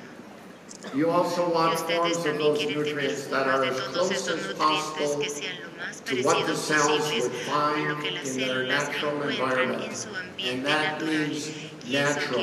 12 0.81 0.85
a 0.85 0.89
1. 0.89 0.97
You 0.97 1.09
also 1.09 1.53
want 1.53 1.79
forms 1.79 2.17
of 2.17 2.37
those 2.37 2.65
nutrients 2.65 3.27
that 3.27 3.47
are 3.47 3.63
as 3.63 3.79
close 3.79 4.27
as 4.27 4.53
possible 4.53 5.23
sean 5.23 5.55
lo 5.63 5.69
más 5.79 6.03
to 6.05 6.21
what 6.23 6.47
the 6.47 6.55
cells 6.55 7.11
would 7.13 7.31
find 7.31 8.03
in 8.05 8.37
their 8.37 8.63
natural 8.63 9.21
environment. 9.23 10.07
And 10.43 10.65
that 10.65 11.01
means 11.01 11.51
natural, 11.89 12.41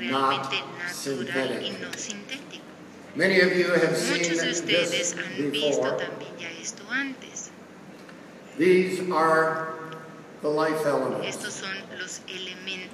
not 0.00 0.52
realmente 0.52 0.62
natural 0.78 1.24
y 1.62 1.96
synthetic. 1.96 2.60
Many 3.14 3.40
of 3.40 3.56
you 3.56 3.72
have 3.72 3.96
seen 3.96 4.18
Muchos 4.18 4.40
de 4.40 4.50
ustedes 4.50 4.90
this 4.90 5.14
before. 5.14 5.96
también 5.96 6.38
ya 6.38 6.48
esto 6.60 6.82
antes. 6.90 7.50
These 8.58 9.10
are 9.10 9.74
the 10.42 10.48
life 10.48 10.84
elements. 10.84 11.38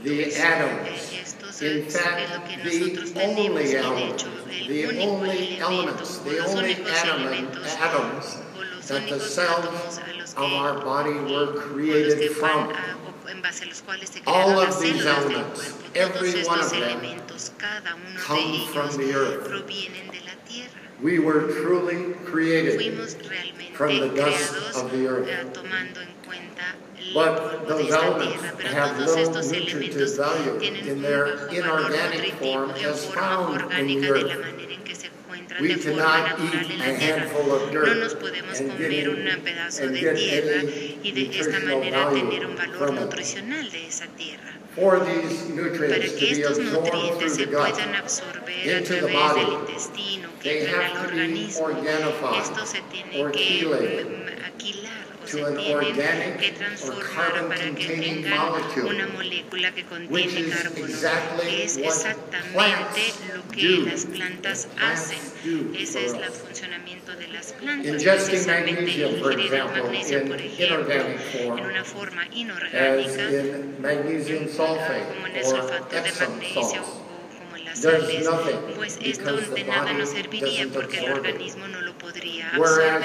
Estos 0.05 0.11
son 0.11 0.23
los 0.23 0.33
elementos. 0.33 0.35
The 0.35 0.43
atoms. 0.43 1.13
Eh, 1.13 1.21
Estos 1.23 1.63
In 1.63 1.87
es 1.87 1.93
fact, 1.95 2.31
lo 2.35 2.45
que 2.45 2.57
the 2.57 2.79
nosotros 2.81 3.13
tenemos 3.15 3.39
only 3.39 3.63
y 3.63 3.67
de 3.67 3.79
element, 3.79 4.13
hecho 4.15 4.29
the 4.47 4.83
el 4.83 4.89
único 4.89 5.13
only 5.13 5.31
elemento 5.31 5.69
elements, 5.69 6.21
o 6.21 6.25
the 6.25 6.37
los 6.39 6.51
only 6.51 6.65
únicos 6.75 6.93
atom- 6.93 7.21
elementos 7.21 7.67
atoms 7.81 8.27
o 8.57 8.63
los 8.65 8.87
that 8.87 8.95
the 8.95 9.13
únicos 9.15 9.31
cells 9.35 9.51
átomos 9.51 9.99
a 9.99 10.13
los 10.15 10.31
of 10.31 10.37
que 10.37 10.57
our 10.57 10.85
body 10.85 11.11
eh, 11.11 11.15
were 11.15 11.47
con 11.47 11.55
los 11.55 11.65
created 11.73 12.19
que 12.19 12.29
from. 12.31 12.67
van 12.69 12.77
a- 12.77 12.97
o 13.25 13.29
en 13.29 13.43
base 13.43 13.65
a 13.65 13.67
los 13.69 13.83
cuales 13.83 14.09
se 14.11 14.19
All 14.21 14.25
crearon 14.45 14.53
of 14.59 14.65
las 14.65 14.81
these 14.81 14.93
células 14.99 15.23
del 15.25 15.33
elements, 15.33 15.61
cuerpo. 15.61 15.79
every 15.95 16.33
Todos 16.33 16.49
one 16.49 16.61
estos 16.61 16.61
of 16.67 16.71
them 16.73 16.83
elementos, 16.83 17.53
cada 17.59 17.95
uno 17.95 18.11
de 18.11 18.27
come 18.27 18.67
from 18.73 18.89
ellos 18.89 18.97
the 18.99 19.13
earth. 19.15 19.45
provienen 19.49 20.11
de 20.11 20.21
la 20.21 20.35
tierra. 20.49 20.82
We 21.03 21.19
were 21.19 21.49
truly 21.63 22.15
created 22.25 22.79
Fuimos 22.79 23.17
realmente 23.29 23.75
from 23.75 23.99
the 23.99 24.09
dust 24.15 24.53
creados 24.53 24.77
of 24.77 24.93
the 24.93 25.07
earth. 25.09 25.29
eh, 25.29 25.45
tomando 25.53 26.01
en 26.01 26.09
cuenta 26.25 26.77
el 26.97 27.13
But 27.13 27.39
polvo 27.39 27.59
de 27.59 27.67
those 27.67 27.83
esta 27.91 28.07
elements 28.07 28.39
tierra, 28.41 28.55
pero 28.57 28.69
have 28.69 28.97
todos 28.97 29.17
little 29.17 29.23
estos 29.23 29.53
elementos 29.53 29.73
nutritive 29.75 30.17
value 30.17 30.59
tienen 30.61 30.87
in 30.87 30.93
un 30.97 31.03
their 31.03 31.25
bajo 31.25 31.39
valor 31.39 31.55
inorganic 31.59 32.23
nutritivo 32.23 32.53
form 32.53 32.71
en 32.71 32.87
as 32.87 33.01
forma 33.07 33.21
found 33.21 33.51
in 33.53 33.59
the 33.59 33.65
orgánica 33.65 34.13
de 34.13 34.23
la 34.23 34.35
earth. 34.35 34.41
manera 34.47 34.73
en 34.75 34.83
que 34.85 34.95
se 34.95 35.07
encuentran 35.09 35.63
We 35.63 35.69
de 35.69 35.77
forma 35.77 36.03
cannot 36.03 36.39
natural 36.39 36.63
eat 36.63 36.71
en 36.71 36.81
a 36.83 36.93
la 36.93 36.99
tierra. 36.99 37.21
handful 37.23 37.51
of 37.51 37.71
dirt 37.73 37.87
No 37.89 37.95
nos 37.95 38.15
podemos 38.15 38.61
and 38.61 38.71
comer 38.71 38.91
get 38.91 39.09
un 39.09 39.27
any- 39.27 39.41
pedazo 39.43 39.83
and 39.83 39.93
de 39.95 40.01
get 40.01 40.17
tierra 40.17 40.61
any 40.61 41.01
y 41.03 41.11
de 41.13 41.23
esta 41.23 41.59
nutritional 41.59 41.67
manera 41.67 42.05
value 42.07 42.31
tener 42.31 42.47
un 42.47 42.57
valor 42.57 42.79
from 42.79 42.95
it. 42.95 43.01
nutricional 43.03 43.71
de 43.73 43.87
esa 43.89 44.07
tierra. 44.17 44.53
For 44.75 44.99
these 45.01 45.43
Para 45.51 45.57
nutrients 45.57 46.13
to 46.13 46.19
que 46.19 46.27
be 46.35 46.41
estos 46.41 46.59
absorbed 46.59 46.93
nutrientes 46.93 47.19
through 47.19 47.29
se 47.37 47.45
the 47.45 47.53
gut, 47.53 47.73
puedan 47.73 47.95
absorber 47.95 48.51
a 48.51 48.79
into 48.79 48.95
the 48.95 49.01
través 49.01 49.35
del 49.35 49.47
body, 49.47 49.55
intestino, 49.61 50.29
que 50.41 50.49
they 50.51 50.61
entren 50.67 50.81
have 50.81 50.85
al 50.85 50.93
to 50.93 51.13
be 51.13 51.21
organismo, 51.21 51.61
organified 51.61 52.41
esto 52.43 52.67
se 52.67 52.81
tiene 52.91 53.21
or 53.23 53.31
que 53.33 53.39
chelated 53.61 54.07
mm, 54.09 54.45
alquilar 54.47 55.05
o 55.23 55.27
to 55.27 55.29
se 55.29 55.43
an 55.45 55.57
tiene 55.57 55.75
organic 55.75 56.39
que 56.39 56.49
or 56.49 56.55
transformar 56.55 57.49
para 57.49 57.71
que 57.75 57.87
carbon-containing 57.87 58.23
tengan 58.25 58.39
molecule, 58.49 58.89
una 58.89 59.07
molécula 59.09 59.73
que 59.75 59.83
which 60.09 60.25
contiene 60.33 60.49
is 60.49 60.55
carbono, 60.55 60.87
exactly 60.87 61.47
que 61.51 61.65
es 61.65 61.77
what 61.77 61.85
exactamente 61.85 62.53
plants 62.55 63.21
lo 63.35 63.43
que 63.53 63.69
do. 63.69 63.85
las 63.85 64.07
plantas 64.07 64.67
What 64.67 64.77
plants 64.79 65.13
hacen. 65.13 65.33
do 65.45 65.75
Ese 65.79 65.99
for 65.99 66.07
es 66.07 66.13
us. 66.15 66.23
el 66.23 66.33
funcionamiento 66.33 67.13
de 67.17 67.29
las 67.29 67.53
plantas, 67.53 67.87
Ingesting 67.93 68.31
precisamente 68.31 68.73
magnesium, 68.73 69.21
for 69.21 69.33
ingerir 69.33 69.55
el 69.55 69.61
example, 69.61 69.83
magnesio, 69.83 70.19
in 70.19 70.29
por 70.29 70.41
ejemplo, 70.41 70.67
inorganic 70.67 71.19
form, 71.21 71.59
en 71.59 71.65
una 71.67 71.85
forma 71.85 72.23
as 72.23 72.29
inorgánica, 72.37 73.31
in 73.31 73.77
magnesium 73.83 74.49
sulfate 74.67 75.41
el 75.41 75.47
or 75.47 76.07
Epsom 76.07 76.41
salts. 76.41 76.79
o 76.79 77.39
como 77.39 77.57
en 77.57 77.65
las 77.65 77.83
Does 77.83 77.93
sales, 78.07 78.25
nothing 78.25 78.61
pues 78.77 78.99
esto 79.03 79.37
de 79.37 79.65
nada 79.65 79.93
nos 79.93 80.09
serviría 80.11 80.69
porque 80.73 80.99
el 80.99 81.13
organismo 81.13 81.69
no 81.69 81.81
lo 81.81 81.93
podría 81.99 82.51
absorber, 82.51 83.01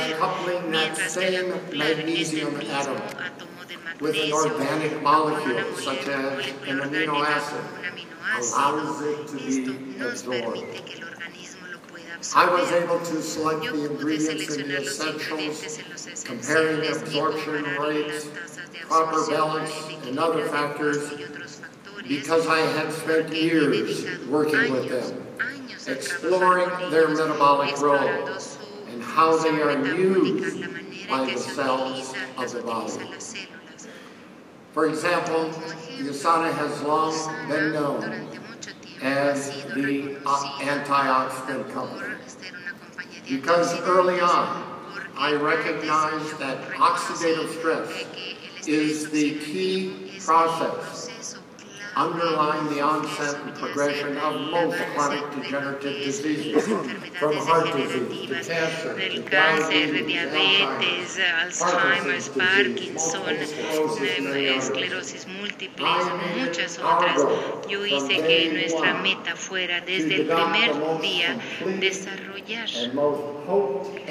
mientras 0.70 1.18
que 1.18 1.26
al 1.26 1.34
same 1.36 1.52
acoplar 1.52 1.92
este 1.92 2.46
mismo 2.46 2.60
átomo 3.20 3.66
de 3.68 3.78
magnesio 3.78 4.54
con 4.54 4.62
una 4.62 5.00
molécula 5.02 5.62
as 5.62 5.88
an 5.88 6.00
amino 6.34 6.76
orgánica 7.16 7.60
como 7.60 7.74
un 7.76 7.86
aminoácido, 7.86 9.38
esto 9.48 9.72
nos 9.98 10.24
permite 10.24 10.84
que 10.84 10.94
el 10.94 11.04
organismo 11.06 11.68
lo 11.68 11.80
pueda 11.82 12.14
I 12.16 12.46
was 12.50 12.72
absorber. 12.72 12.84
able 12.84 13.00
to 13.00 13.22
select 13.22 13.64
Yo 13.64 13.72
the 13.72 13.78
pude 13.78 13.92
ingredients 13.92 14.58
in 14.58 14.68
the 14.68 14.82
seleccionar 14.82 14.84
los 14.84 15.00
ingredientes 15.00 15.80
en 15.80 15.86
los 15.92 16.02
esenciales 16.08 17.04
y 17.12 17.20
comparar 17.20 18.08
las 18.08 18.24
tasas 18.34 18.72
de 18.72 18.80
absorción, 18.80 19.38
balance, 19.38 19.74
el 19.78 19.88
and 19.88 20.02
equilibrio 20.04 20.24
other 20.26 20.46
factors 20.50 20.98
y 20.98 21.24
otros 21.24 21.26
factores, 21.28 21.47
because 22.08 22.48
I 22.48 22.60
had 22.60 22.92
spent 22.92 23.34
years 23.34 24.06
working 24.28 24.72
with 24.72 24.90
them, 24.90 25.28
exploring 25.88 26.70
their 26.90 27.10
metabolic 27.10 27.80
role 27.82 28.28
and 28.90 29.04
how 29.04 29.38
they 29.38 29.62
are 29.62 29.86
used 29.96 30.62
by 31.10 31.26
the 31.26 31.38
cells 31.38 32.14
of 32.38 32.52
the 32.52 32.62
body. 32.62 32.94
For 34.74 34.88
example, 34.88 35.50
USANA 35.98 36.54
has 36.54 36.82
long 36.84 37.14
been 37.50 37.74
known 37.74 38.30
as 39.02 39.64
the 39.74 40.18
uh, 40.26 40.60
antioxidant 40.60 41.72
por 41.74 41.74
company. 41.74 42.16
Because 43.28 43.80
early 43.82 44.20
on, 44.20 44.64
I 45.16 45.34
recognized 45.34 46.38
that 46.40 46.62
oxidative 46.74 47.50
stress 47.60 48.68
is 48.68 49.10
the 49.10 49.40
key 49.40 50.12
process 50.20 51.07
underlying 51.98 52.68
the 52.70 52.82
que 52.82 52.82
onset 52.82 53.36
and 53.44 53.56
subyace 53.56 53.60
progression 53.60 54.18
of 54.18 54.24
al 54.24 54.39
most 54.39 54.80
avance 54.80 54.94
chronic 54.94 55.25
de 55.32 55.38
lo 55.38 55.42
degenerative 55.42 55.82
que 55.82 56.08
es 56.08 56.22
diseases, 56.22 56.54
las 56.54 56.68
from 57.20 57.36
enfermedades 57.36 57.48
heart 57.48 57.74
disease 57.74 58.27
to 58.27 58.36
degenerativas, 58.36 58.48
cancer, 58.48 58.96
del 58.96 59.24
to 59.24 59.24
cáncer, 59.24 59.92
diabetes, 60.06 60.08
diabetes, 60.08 61.18
Alzheimer's, 61.18 62.30
Parkinson's 62.30 62.30
disease, 62.30 62.30
Parkinson, 62.30 63.24
multiple 63.24 63.48
sclerosis, 63.48 64.18
em, 64.18 64.30
many 64.30 64.50
others. 64.50 64.70
esclerosis 64.70 65.25
múltiple, 65.27 65.88
I 65.88 66.13
made 66.18 66.38
muchas 66.46 66.77
it 66.77 66.82
our 66.84 67.00
otras. 67.00 67.24
goal 67.24 67.66
Yo 67.68 67.84
from 67.88 67.89
hice 67.89 68.22
day 68.22 68.50
que 68.50 68.54
nuestra 68.54 68.94
one 68.94 69.04
meta 69.04 69.36
fuera 69.36 69.82
to 69.86 69.86
desde 69.86 70.16
el 70.16 70.27
develop 70.27 70.54
the 70.54 70.70
primer 70.70 70.74
most 70.75 71.01
día 71.04 71.38
complete 71.60 71.80
desarrollar 71.82 72.70
and 72.75 72.94
most 72.94 73.22
potent 73.46 74.08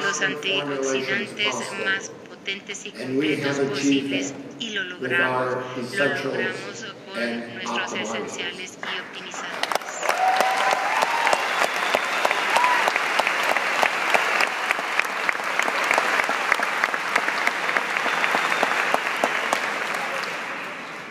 los 0.00 0.20
antioxidant 0.22 0.38
formulations 0.40 1.30
antioxidantes 1.34 1.44
possible. 1.44 1.84
más 1.84 2.10
potentes 2.28 2.86
y 2.86 2.92
And 2.96 3.18
we 3.18 3.36
have 3.42 3.58
completos 3.58 3.58
achieved 3.58 4.10
posibles 4.10 4.32
that 4.32 4.40
y 4.60 4.70
lo 4.70 4.82
with 4.98 5.12
logramos, 5.12 5.46
our 5.46 5.64
lo 5.76 5.82
essentials 5.82 6.24
logramos 6.24 6.84
con 6.84 6.89
and 7.16 7.54
nuestros 7.54 7.92
esenciales 7.92 8.78
y 8.82 8.98
optimizadores. 8.98 9.70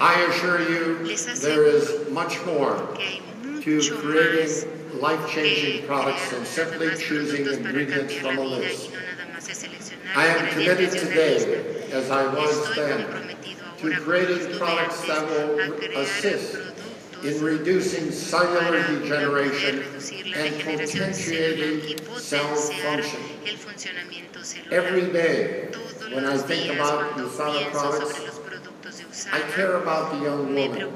I 0.01 0.21
assure 0.29 0.61
you, 0.61 1.15
there 1.41 1.65
is 1.65 2.09
much 2.09 2.43
more 2.45 2.77
to 3.61 3.97
creating 3.97 4.99
life-changing 4.99 5.85
products 5.87 6.31
than 6.31 6.45
simply 6.45 6.89
choosing 6.97 7.45
ingredients 7.45 8.13
from 8.15 8.37
a 8.37 8.41
list. 8.43 8.89
y 8.89 8.93
no 8.93 8.99
nada 9.01 9.25
más 9.33 9.49
es 9.49 9.57
seleccionar 9.57 10.15
I 10.15 10.25
am 10.27 10.47
committed 10.49 10.79
ingredientes 10.79 10.93
de 10.93 11.07
una 11.07 11.15
lista. 11.15 11.49
today, 11.49 11.91
as 11.91 12.09
I 12.11 12.27
was 12.33 12.75
then, 12.75 13.05
to 13.81 13.91
creating 14.01 14.57
products 14.57 15.05
that 15.07 15.25
will 15.25 15.59
assist 15.98 16.57
in 17.24 17.41
reducing 17.41 18.12
cellular 18.12 18.81
degeneration 18.88 19.83
and 20.36 20.55
potentiating 20.62 21.98
cell 22.17 22.55
function. 22.55 23.21
Every 24.71 25.12
day, 25.12 25.69
when 26.13 26.25
I 26.25 26.38
think 26.38 26.74
about 26.74 27.17
USANA 27.17 27.71
products, 27.71 29.27
I 29.31 29.39
care 29.51 29.75
about 29.75 30.13
the 30.13 30.25
young 30.25 30.53
woman 30.53 30.93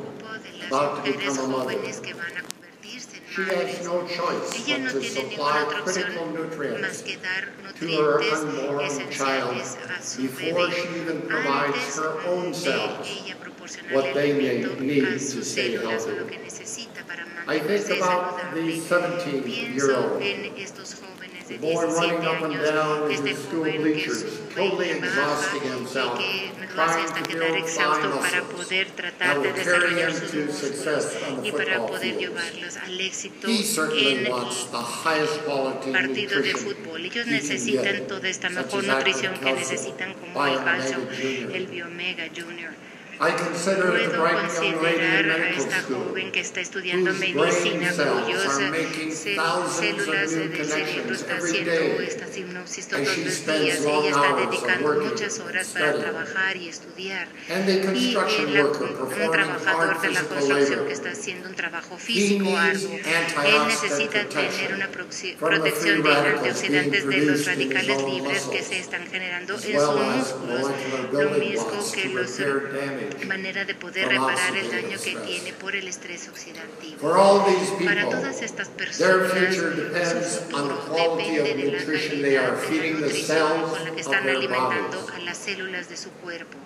about 0.68 1.06
to 1.06 1.12
become 1.12 1.38
a 1.38 1.48
mother. 1.48 1.74
jóvenes 1.74 2.00
que 2.00 2.14
van 2.14 2.38
a 2.38 2.42
convertirse 2.42 3.18
en 3.18 3.23
She 3.23 3.23
madres. 3.38 3.78
has 3.78 3.86
no 3.86 4.08
choice 4.08 4.68
Ella 4.70 4.78
but 4.80 4.94
no 4.94 5.00
to 5.00 5.00
tiene 5.00 5.24
ninguna 5.24 5.30
supply 5.30 5.64
otra 5.64 5.84
critical 5.84 6.24
opción 6.24 6.34
más 6.34 6.50
nutrients 6.50 7.02
que 7.04 7.18
dar 7.18 7.44
to 7.80 7.86
her 7.86 8.20
nutrientes 8.20 8.44
unborn 8.44 8.90
child 9.10 9.58
esenciales 9.58 9.78
a 9.90 10.02
su 10.02 10.22
before 10.24 10.68
bebé 10.68 10.74
she 10.74 11.02
even 11.02 11.22
provides 11.22 11.76
antes 11.76 11.98
her 12.00 12.14
own 12.28 12.52
de 12.52 12.58
cells 12.58 13.08
ella 13.08 13.36
what 13.92 14.14
they 14.14 14.34
may 14.34 14.64
need 14.80 15.20
to 15.20 15.44
stay 15.44 15.72
healthy. 15.78 16.12
lo 16.20 16.28
que 16.28 16.38
necesita 16.40 17.04
para 17.08 17.24
I 17.46 17.60
think 17.60 17.90
about 18.02 18.54
these 18.56 18.84
17 18.88 19.48
year 19.48 19.88
Pienso 20.20 21.03
olds 21.60 21.60
en 21.60 21.60
estos 21.60 21.60
jóvenes 21.60 21.60
de 21.60 21.60
The 21.60 21.60
boy 21.60 21.86
running 21.86 22.22
17 22.22 22.28
up 22.28 22.44
and 22.44 22.54
años, 22.54 22.74
down 22.74 23.06
in 23.06 23.12
este 23.12 23.24
the 23.24 23.36
school 23.36 23.60
joven 23.60 23.74
que 23.74 23.80
bleachers, 23.80 24.20
sube 24.20 24.56
totally 24.56 24.90
y 24.90 25.00
baja 25.00 25.08
exhausting 25.08 25.64
y 25.64 25.68
himself, 25.78 26.18
que 26.18 26.52
lo 26.76 26.82
hace 26.84 26.94
trying 26.94 27.06
hasta 27.06 27.22
to 27.24 27.30
quedar 27.30 27.52
build 27.52 27.64
exhausto 27.64 28.02
fine 28.10 28.22
para 28.22 28.42
muscles 28.44 28.66
poder 28.68 28.86
tratar 28.92 29.28
that 29.28 29.34
de 29.36 29.40
will 29.40 29.54
carry 29.54 29.64
desarrollar 29.64 30.10
him 30.10 30.16
sus 30.20 30.32
to 30.32 30.38
músculos 30.38 30.56
success 30.56 31.18
on 31.30 31.42
the 31.42 31.48
y 31.48 31.52
para 31.52 31.66
football 31.74 31.88
poder 31.90 32.02
field. 32.02 32.20
llevarlos 32.20 32.78
al 32.78 33.02
éxito 33.02 33.48
He 33.48 33.64
certainly 33.64 34.26
en 34.26 34.32
wants 34.32 34.66
the 34.72 34.78
highest 34.78 35.36
quality 35.46 35.92
partido 35.92 36.30
de 36.42 36.54
nutrition 36.54 36.60
fútbol. 36.60 37.02
Ellos 37.06 37.16
he 37.16 37.20
can 37.22 37.34
necesitan 37.34 37.96
get, 37.98 38.08
toda 38.08 38.28
esta 38.30 38.48
such 38.50 38.58
mejor 38.58 38.80
as 38.84 38.90
active 38.90 38.96
nutrición 38.98 39.34
que 39.36 39.40
calcium, 39.46 39.60
necesitan 39.60 40.14
como 40.16 40.48
el 40.48 40.64
calcio, 40.64 40.98
Biomega 40.98 41.14
Junior. 41.16 41.56
el 41.56 41.68
Biomega 41.68 42.26
Junior. 42.36 42.72
I 43.24 43.32
consider 43.32 43.92
the 43.92 44.10
Puedo 44.10 44.20
bright 44.20 44.34
young 44.54 44.82
lady 44.84 44.98
considerar 45.00 45.20
in 45.24 45.32
a 45.32 45.38
medical 45.38 45.64
esta 45.64 45.82
school 45.84 46.04
joven 46.10 46.32
que 46.34 46.40
está 46.42 46.60
estudiando 46.62 47.12
whose 47.12 47.20
medicina, 47.20 47.78
brain 47.80 47.94
cells 47.94 48.22
cuyos 48.26 48.58
are 48.60 48.72
making 48.72 49.12
cé- 49.12 49.36
thousands 49.36 49.70
of 49.70 49.84
células 49.84 50.32
new 50.34 50.50
del 50.50 50.66
cerebro 50.66 50.74
connections 50.74 51.22
está 51.22 51.38
every 51.38 51.50
haciendo 51.52 51.72
day 51.72 52.06
esta 52.08 52.28
sinopsis 52.28 52.86
as 52.86 52.88
todos 52.90 53.08
she 53.16 53.24
los 53.26 53.34
spends 53.34 53.64
días. 53.64 53.80
long 53.82 54.04
Ella 54.04 54.10
está 54.12 54.28
hours 54.28 54.44
of 54.44 54.50
dedicando 54.52 54.86
working, 54.88 55.08
muchas 55.10 55.40
horas 55.40 55.68
para 55.70 55.86
studying. 55.94 56.04
trabajar 56.04 56.58
y 56.58 56.68
estudiar. 56.68 57.28
and 57.50 57.66
the 57.66 57.74
Y 57.74 57.82
construction 57.86 58.48
el, 58.50 58.64
worker 58.64 58.84
un 58.84 59.10
performing 59.10 59.32
trabajador 59.32 59.88
hard 59.94 60.02
de 60.02 60.10
la 60.10 60.20
physical 60.20 60.38
construcción 60.38 60.70
labor. 60.76 60.88
que 60.88 60.94
está 60.94 61.10
haciendo 61.12 61.50
un 61.50 61.56
trabajo 61.56 61.96
He 61.96 62.00
físico 62.00 62.44
needs 62.44 62.60
arduo. 62.60 62.94
Él 62.94 63.16
antioxidant 63.16 63.68
necesita 63.68 64.20
protection 64.24 64.52
tener 64.68 64.74
una 64.74 64.92
proxi- 64.92 65.38
from 65.38 65.50
the 65.52 65.56
protección 65.62 66.02
free 66.02 66.04
de 66.04 66.14
radicals 66.14 66.38
antioxidantes 66.44 67.06
being 67.08 67.20
de 67.22 67.32
los 67.32 67.42
produced 67.44 67.62
in 67.62 67.72
his 67.72 67.74
radicales 67.74 68.04
own 68.04 68.12
libres 68.14 68.42
que 68.44 68.60
muscles, 68.60 68.68
se 68.68 68.80
están 68.80 69.08
generando 69.08 69.54
as 69.56 69.66
en 69.66 69.76
well 69.78 69.86
sus 69.88 70.02
as 70.02 70.16
músculos, 70.18 70.62
molecular 70.62 71.14
lo 71.14 71.20
building 71.30 71.50
mismo 71.50 71.70
blocks 71.72 71.92
que 71.94 72.04
to 72.04 72.10
los 72.14 72.38
repair 72.40 72.74
damage 72.74 73.13
manera 73.26 73.66
de 73.66 73.76
poder 73.76 74.06
from 74.06 74.28
reparar 74.28 74.56
el 74.58 74.66
oxidative 74.66 74.82
daño 74.82 75.02
que 75.04 75.12
stress. 75.12 75.26
tiene 75.28 75.54
por 75.54 75.76
el 75.76 75.88
estrés 75.88 76.28
oxidativo. 76.28 77.00
For 77.00 77.18
all 77.18 77.40
these 77.46 77.72
Para 77.86 78.04
people, 78.04 78.20
todas 78.20 78.42
estas 78.42 78.70
their 78.70 78.88
personas, 78.88 79.32
future 79.32 79.70
depends 79.76 80.28
su 80.28 80.56
on 80.56 80.68
the 80.68 80.74
futuro 80.76 80.94
quality 80.96 81.38
of 81.40 81.46
depende 81.46 81.64
de 81.66 81.72
la 81.72 81.80
nutrition 81.80 82.22
they 82.22 82.36
calidad 82.36 82.44
are 82.44 82.52
de 82.52 82.62
la 82.62 82.68
feeding 82.70 82.94
the 82.96 83.02
nutrición 83.02 83.26
cells 83.26 83.70
con 83.70 83.80
la 83.80 83.86
que 83.86 83.92
of 83.92 83.98
están 84.00 84.24
their 84.24 84.36
alimentando 84.38 84.98
bodies. 85.02 85.16
a 85.16 85.20
las 85.20 85.38
células 85.38 85.90
de 85.90 85.98
su 85.98 86.10
cuerpo. 86.12 86.58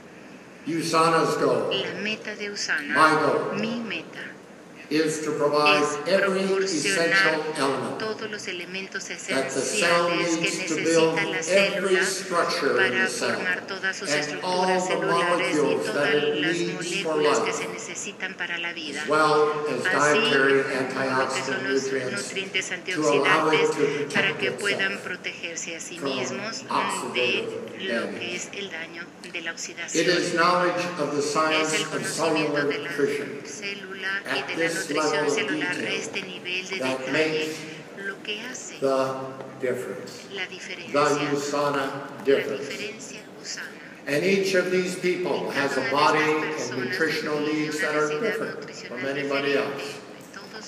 USANA's 0.68 1.38
goal 1.40 1.70
La 1.72 2.02
meta 2.02 2.36
de 2.36 2.50
My 2.50 2.54
Usana, 2.54 3.14
goal. 3.22 3.60
mi 3.60 3.80
meta, 3.80 4.20
is 4.20 4.26
to 4.26 4.26
provide 4.26 4.47
es 4.90 5.18
every 5.20 5.28
proporcionar 5.38 6.64
essential 6.64 7.42
element 7.58 7.98
todos 8.00 8.32
los 8.32 8.48
elementos 8.48 9.04
that 9.08 9.18
the 9.18 9.20
cell 9.20 10.08
esenciales 10.08 10.38
que 10.38 10.42
needs 10.42 10.66
to 10.68 10.76
build 10.76 11.16
necesita 11.16 11.24
la 11.26 11.40
every 11.40 11.96
célula 11.96 12.04
structure 12.06 12.72
in 12.72 12.78
para 12.78 13.06
the 13.06 13.10
cell 13.12 13.32
formar 13.36 13.68
todas 13.68 13.96
sus 13.98 14.10
and 14.12 14.40
all 14.44 14.64
estructuras 14.70 14.84
the 14.88 14.94
celulares 14.94 15.58
y 15.58 15.62
molecules 15.62 15.86
that 15.86 15.94
todas 15.94 16.14
it 16.14 16.36
las 16.42 16.58
needs 16.58 17.04
for 17.04 17.16
moléculas 17.16 17.40
que 17.40 17.46
life, 17.52 17.58
se 17.64 17.68
necesitan 17.68 18.34
para 18.36 18.58
la 18.60 18.74
vida. 18.74 19.02
as 19.04 19.10
well 19.10 19.52
as 19.68 19.86
Así 19.88 20.20
dietary 20.20 20.64
como 20.64 21.18
lo 21.18 21.34
que 21.34 21.42
son 21.44 21.56
antioxidant 21.56 21.64
los 21.64 21.84
nutrients 21.84 22.12
nutrientes 22.24 22.66
to 22.68 22.74
allow 23.12 23.52
it 23.52 23.60
antioxidantes 23.60 23.70
to 23.70 23.76
protect 23.76 24.14
para 24.14 24.38
que 24.38 24.46
itself 24.48 24.62
puedan 24.62 24.98
protegerse 25.00 25.76
a 25.76 25.80
sí 25.80 26.00
from 26.00 26.10
mismos 26.16 26.64
de 26.64 26.68
oxidative 26.70 27.88
lo 27.88 28.02
damage. 28.02 28.20
que 28.20 28.36
es 28.36 28.50
el 28.54 28.72
daño 28.72 29.04
de 29.34 29.42
la 29.42 29.52
It 29.52 29.56
oxidación. 29.58 30.08
is 30.18 30.34
knowledge 30.34 30.84
of 31.00 31.12
the 31.12 31.20
Es 31.20 31.26
science 31.34 31.76
el 31.76 31.84
of 31.84 31.90
conocimiento 31.92 32.54
cellular 32.56 32.68
de 32.68 32.78
la 32.80 32.90
nutrition 32.92 33.42
célula 33.46 34.22
y 34.26 34.40
at 34.40 34.48
de 34.48 34.54
la 34.56 34.70
this 34.70 34.77
nutrición 34.78 35.30
celular 35.30 35.76
a 35.76 35.94
este 35.94 36.22
nivel 36.22 36.68
de 36.70 36.80
that 36.80 37.00
detalle, 37.00 37.12
makes 37.12 37.58
lo 38.06 38.16
que 38.24 38.42
hace 38.42 38.80
the 38.80 39.16
difference, 39.60 40.26
la 40.34 40.46
the 40.46 40.56
diferencia, 40.56 41.32
USANA 41.34 41.86
la 42.18 42.24
difference. 42.24 42.70
diferencia 42.70 43.22
usana. 43.42 43.72
And 44.08 44.24
each 44.24 44.54
of 44.56 44.72
these 44.72 44.96
people 44.96 45.50
has 45.52 45.76
a 45.78 45.90
body 45.92 46.20
and 46.20 46.78
nutritional 46.86 47.40
needs 47.42 47.82
that 47.82 47.94
are 47.96 48.08
different 48.20 48.64
from 48.72 49.06
anybody 49.06 49.58
else. 49.58 50.00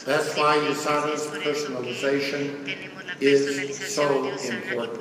That's 0.05 0.35
why 0.35 0.57
USANA's 0.57 1.21
es 1.21 1.27
por 1.27 1.37
eso 1.37 1.67
que 1.81 1.95
personalization 1.95 2.67
is 3.21 3.93
so 3.93 4.27
important. 4.27 4.99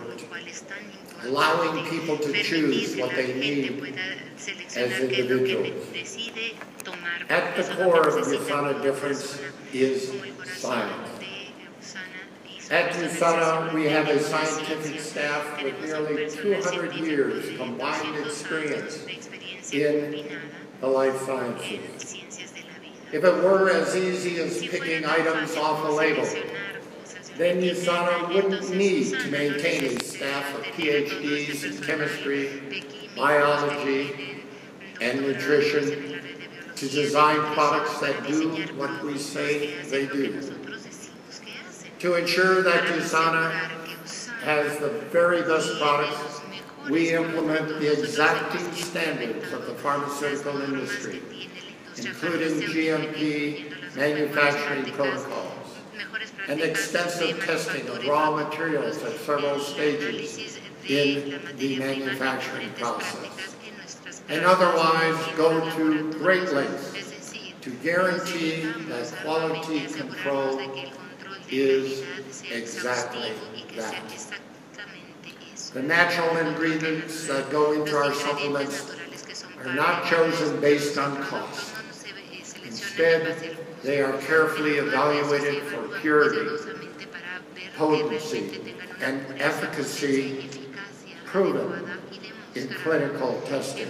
Lo 1.25 1.33
cual 1.33 1.53
es 1.53 1.65
tan 1.65 1.79
importante 1.79 1.79
Allowing 1.79 1.85
people 1.91 2.17
to 2.19 2.43
choose 2.43 2.97
what 2.97 3.11
they 3.15 3.35
need 3.35 3.71
as 3.71 4.43
seleccionar 4.43 5.09
qué 5.09 5.19
es 5.19 5.31
lo 5.31 5.39
que 5.39 5.55
individuals. 5.55 6.19
At 7.29 7.57
the 7.57 7.61
eso 7.61 7.73
es 7.73 7.79
lo 7.79 7.85
que 7.85 7.91
core 7.91 8.09
of 8.09 8.27
USANA 8.27 8.83
difference 8.83 9.41
is 9.73 10.07
como 10.09 10.25
el 10.25 10.33
corazón 10.33 10.57
science. 10.57 11.19
de 11.19 11.53
Usana 11.79 12.21
y 12.45 12.75
At 12.75 12.93
USANA, 12.93 13.75
we 13.75 13.85
have 13.87 14.09
a 14.09 14.19
scientific 14.23 15.01
staff 15.01 15.63
with 15.63 15.81
nearly 15.83 16.31
200 16.31 16.95
years 16.95 17.57
combined 17.59 18.17
experience 18.25 18.99
años 18.99 19.07
de 19.07 19.13
experiencia 19.13 19.91
in 19.91 20.41
the 20.81 20.87
life 20.87 21.15
en 21.15 21.27
sciences. 21.27 22.05
ciencias 22.05 22.55
de 22.55 22.63
la 22.63 22.79
vida. 22.81 23.13
If 23.13 23.25
it 23.25 23.45
were 23.45 23.71
as 23.71 23.97
easy 23.97 24.41
as 24.41 24.59
picking 24.59 25.05
items 25.05 25.57
off 25.57 25.85
a 25.85 25.91
label, 25.91 26.25
seleccionar 26.25 26.81
cosas 27.03 27.28
de 27.28 27.28
una 27.28 27.28
then 27.39 27.63
USANA 27.63 28.35
wouldn't 28.35 28.75
need 28.75 29.11
to 29.11 29.31
maintain 29.31 29.85
a 29.85 30.03
staff 30.03 30.57
of 30.57 30.65
PhDs 30.75 31.63
in 31.63 31.81
chemistry, 31.85 32.85
biology, 33.17 34.43
and 35.01 35.21
nutrition 35.21 36.21
to 36.75 36.89
design 36.89 37.39
products 37.55 38.01
that 38.01 38.27
do 38.27 38.51
what 38.75 39.05
we 39.05 39.17
say 39.17 39.81
they 39.85 40.07
do. 40.07 40.53
To 42.01 42.15
ensure 42.17 42.63
that 42.63 42.83
USANA 42.85 43.51
has 44.43 44.79
the 44.79 44.89
very 45.11 45.43
best 45.43 45.79
products, 45.79 46.41
we 46.91 47.15
implement 47.15 47.69
the 47.69 48.01
exacting 48.01 48.73
standards 48.73 49.53
of 49.53 49.67
the 49.67 49.75
pharmaceutical 49.75 50.61
industry, 50.63 51.23
including 51.97 52.63
GMP 52.63 53.95
manufacturing 53.95 54.93
protocols 54.93 55.48
and 56.49 56.63
extensive 56.63 57.45
testing 57.45 57.87
of 57.89 58.07
raw 58.07 58.35
materials 58.35 59.03
at 59.03 59.13
several 59.21 59.59
stages 59.61 60.59
in 60.89 61.39
the 61.57 61.79
manufacturing 61.79 62.71
process, 62.73 63.55
and 64.31 64.45
otherwise 64.45 65.37
go 65.37 65.61
to 65.77 66.11
great 66.15 66.51
lengths 66.53 66.99
to 67.61 67.71
guarantee 67.83 68.63
that 68.89 69.13
quality 69.23 69.87
control 69.87 70.59
is 71.51 72.03
exactly 72.51 73.33
that. 73.77 74.03
The 75.75 75.83
natural 75.83 76.35
ingredients 76.39 77.27
that 77.27 77.51
go 77.51 77.73
into 77.73 77.95
our 77.95 78.15
supplements 78.15 78.95
are 79.59 79.75
not 79.75 80.07
chosen 80.07 80.61
based 80.63 80.97
on 80.97 81.23
cost. 81.25 81.75
Instead. 82.65 83.58
They 83.83 84.01
are 84.01 84.17
carefully 84.19 84.77
evaluated 84.77 85.63
for 85.65 86.01
purity, 86.01 86.49
potency, 87.77 88.75
and 89.01 89.25
efficacy 89.41 90.49
proven 91.25 91.89
in 92.55 92.69
clinical 92.69 93.41
testing. 93.43 93.89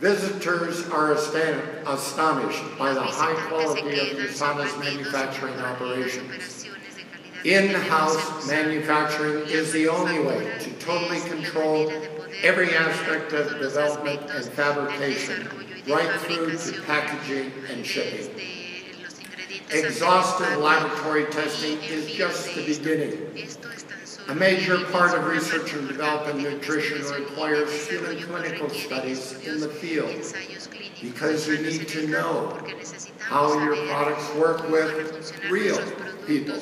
Visitors 0.00 0.88
are 0.90 1.12
astonished 1.12 2.78
by 2.78 2.92
the 2.92 3.00
high 3.00 3.34
quality 3.48 3.98
of 3.98 4.18
USANA's 4.18 4.76
manufacturing 4.78 5.54
operations. 5.54 6.66
In-house 7.44 8.46
manufacturing 8.48 9.48
is 9.48 9.72
the 9.72 9.88
only 9.88 10.18
way 10.18 10.52
to 10.60 10.70
totally 10.74 11.20
control 11.20 11.90
every 12.42 12.74
aspect 12.74 13.32
of 13.32 13.58
development 13.58 14.20
and 14.30 14.44
fabrication, 14.44 15.48
right 15.88 16.20
through 16.20 16.56
to 16.56 16.82
packaging 16.82 17.52
and 17.70 17.86
shipping. 17.86 18.30
Exhaustive 19.70 20.58
laboratory 20.58 21.24
testing 21.26 21.78
is 21.82 22.10
just 22.10 22.54
the 22.54 22.66
beginning. 22.66 23.48
A 24.28 24.34
major 24.34 24.84
part 24.86 25.16
of 25.16 25.26
research 25.26 25.72
and 25.74 25.86
development 25.86 26.44
in 26.44 26.54
nutrition 26.54 27.02
requires 27.14 27.88
human 27.88 28.20
clinical 28.22 28.68
studies 28.70 29.32
in 29.46 29.60
the 29.60 29.68
field 29.68 30.10
because 31.00 31.46
you 31.46 31.58
need 31.58 31.86
to 31.88 32.06
know 32.08 32.58
how 33.20 33.56
your 33.58 33.76
products 33.86 34.34
work 34.34 34.68
with 34.68 35.32
real 35.48 35.80
people. 36.26 36.58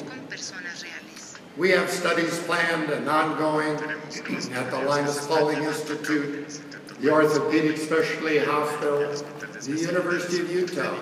We 1.57 1.71
have 1.71 1.89
studies 1.89 2.39
planned 2.41 2.91
and 2.91 3.09
ongoing 3.09 3.77
at 3.77 4.71
the 4.71 4.83
Linus 4.87 5.27
Pauling 5.27 5.63
Institute, 5.63 6.61
the 7.01 7.11
Orthopedic 7.11 7.77
Specialty 7.77 8.39
Hospital, 8.39 9.13
the 9.61 9.81
University 9.81 10.41
of 10.41 10.51
Utah, 10.51 10.97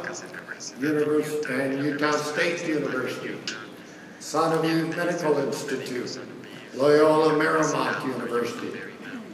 Univers- 0.78 1.44
and 1.46 1.84
Utah 1.84 2.12
State 2.12 2.66
University, 2.66 3.36
Sanoviv 4.20 4.96
Medical 4.96 5.38
Institute, 5.38 6.18
Loyola 6.74 7.34
Marymount 7.34 8.06
University, 8.06 8.80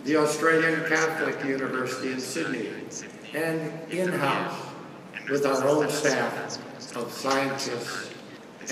the 0.05 0.17
Australian 0.17 0.85
Catholic 0.89 1.45
University 1.45 2.13
in 2.13 2.21
Sydney, 2.21 2.71
and 3.35 3.73
in-house 3.93 4.55
with 5.31 5.45
our 5.47 5.67
own 5.69 5.89
staff 5.91 6.59
of 6.97 7.13
scientists 7.13 8.11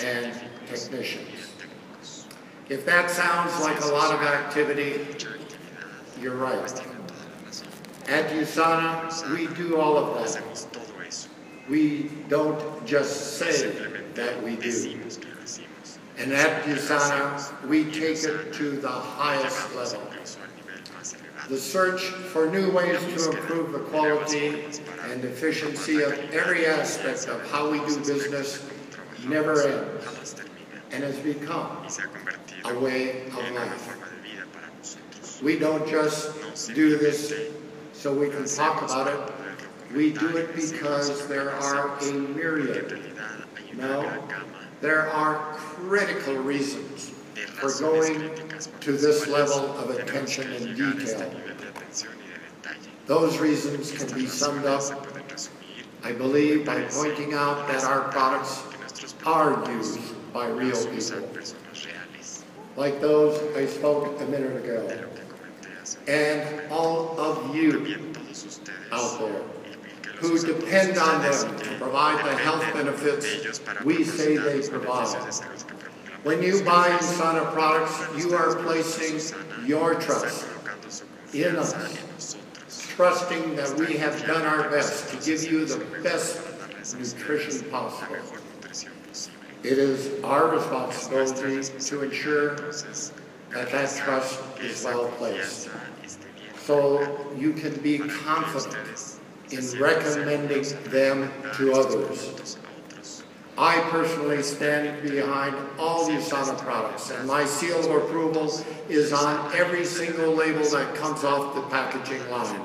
and 0.02 0.34
technicians. 0.66 1.52
If 2.68 2.84
that 2.86 3.10
sounds 3.10 3.60
like 3.60 3.80
a 3.82 3.86
lot 3.88 4.14
of 4.14 4.22
activity, 4.22 5.06
you're 6.20 6.34
right. 6.34 6.95
At 8.08 8.30
USANA, 8.30 9.30
we 9.34 9.48
do 9.56 9.80
all 9.80 9.96
of 9.96 10.32
that. 10.32 11.28
We 11.68 12.10
don't 12.28 12.86
just 12.86 13.38
say 13.38 13.70
that 14.14 14.42
we 14.44 14.54
do. 14.54 15.00
And 16.16 16.32
at 16.32 16.64
USANA, 16.64 17.66
we 17.66 17.84
take 17.84 18.22
it 18.22 18.52
to 18.54 18.70
the 18.70 18.88
highest 18.88 19.74
level. 19.74 20.02
The 21.48 21.58
search 21.58 22.02
for 22.02 22.48
new 22.48 22.70
ways 22.70 23.00
to 23.00 23.30
improve 23.30 23.72
the 23.72 23.80
quality 23.80 24.64
and 25.10 25.24
efficiency 25.24 26.02
of 26.02 26.12
every 26.32 26.66
aspect 26.66 27.26
of 27.26 27.44
how 27.50 27.70
we 27.70 27.78
do 27.80 27.98
business 27.98 28.64
never 29.26 29.62
ends 29.62 30.36
and 30.92 31.02
has 31.02 31.18
become 31.18 31.86
a 32.64 32.78
way 32.78 33.26
of 33.26 33.50
life. 33.52 35.42
We 35.42 35.58
don't 35.58 35.88
just 35.88 36.74
do 36.74 36.96
this 36.98 37.32
so 38.06 38.12
we 38.12 38.30
can 38.30 38.44
talk 38.46 38.82
about 38.82 39.08
it. 39.08 39.34
We 39.92 40.12
do 40.12 40.36
it 40.36 40.54
because 40.54 41.26
there 41.26 41.50
are 41.50 41.98
a 41.98 42.12
myriad, 42.12 43.02
no, 43.74 44.22
there 44.80 45.10
are 45.10 45.54
critical 45.56 46.36
reasons 46.36 47.10
for 47.54 47.72
going 47.80 48.30
to 48.78 48.92
this 48.92 49.26
level 49.26 49.76
of 49.78 49.90
attention 49.90 50.52
and 50.52 50.76
detail. 50.76 51.32
Those 53.06 53.38
reasons 53.38 53.90
can 53.90 54.14
be 54.14 54.28
summed 54.28 54.66
up, 54.66 54.84
I 56.04 56.12
believe, 56.12 56.64
by 56.64 56.82
pointing 56.82 57.34
out 57.34 57.66
that 57.66 57.82
our 57.82 58.02
products 58.12 58.62
are 59.24 59.68
used 59.72 59.98
by 60.32 60.46
real 60.46 60.80
people, 60.86 61.28
like 62.76 63.00
those 63.00 63.56
I 63.56 63.66
spoke 63.66 64.20
a 64.20 64.26
minute 64.26 64.64
ago, 64.64 65.08
and 66.08 66.70
all 66.70 67.18
of 67.18 67.54
you 67.54 68.10
out 68.92 69.18
there 69.18 69.42
who 70.16 70.38
depend 70.38 70.96
on 70.98 71.22
them 71.22 71.58
to 71.58 71.78
provide 71.78 72.24
the 72.24 72.36
health 72.38 72.64
benefits 72.72 73.60
we 73.84 74.04
say 74.04 74.36
they 74.36 74.66
provide. 74.66 75.08
When 76.22 76.42
you 76.42 76.62
buy 76.64 76.88
USANA 76.90 77.52
products, 77.52 78.02
you 78.16 78.34
are 78.34 78.56
placing 78.56 79.66
your 79.66 79.94
trust 79.94 80.48
in 81.32 81.56
us, 81.56 82.36
trusting 82.96 83.56
that 83.56 83.78
we 83.78 83.96
have 83.96 84.26
done 84.26 84.42
our 84.42 84.68
best 84.70 85.10
to 85.10 85.16
give 85.24 85.50
you 85.50 85.66
the 85.66 85.84
best 86.02 86.40
nutrition 86.98 87.70
possible. 87.70 88.16
It 89.62 89.78
is 89.78 90.22
our 90.22 90.48
responsibility 90.48 91.62
to 91.62 92.02
ensure 92.02 92.54
that 92.54 93.70
that 93.72 93.96
trust 93.96 94.40
is 94.60 94.84
well 94.84 95.08
placed. 95.18 95.68
So 96.66 97.06
you 97.38 97.52
can 97.52 97.80
be 97.80 97.98
confident 97.98 99.20
in 99.52 99.78
recommending 99.78 100.64
them 100.90 101.30
to 101.54 101.72
others. 101.72 102.58
I 103.56 103.78
personally 103.82 104.42
stand 104.42 105.00
behind 105.08 105.54
all 105.78 106.08
USANA 106.08 106.58
products, 106.58 107.10
and 107.12 107.28
my 107.28 107.44
seal 107.44 107.78
of 107.78 108.02
approval 108.02 108.52
is 108.88 109.12
on 109.12 109.54
every 109.54 109.84
single 109.84 110.34
label 110.34 110.68
that 110.70 110.92
comes 110.96 111.22
off 111.22 111.54
the 111.54 111.62
packaging 111.62 112.28
line. 112.30 112.60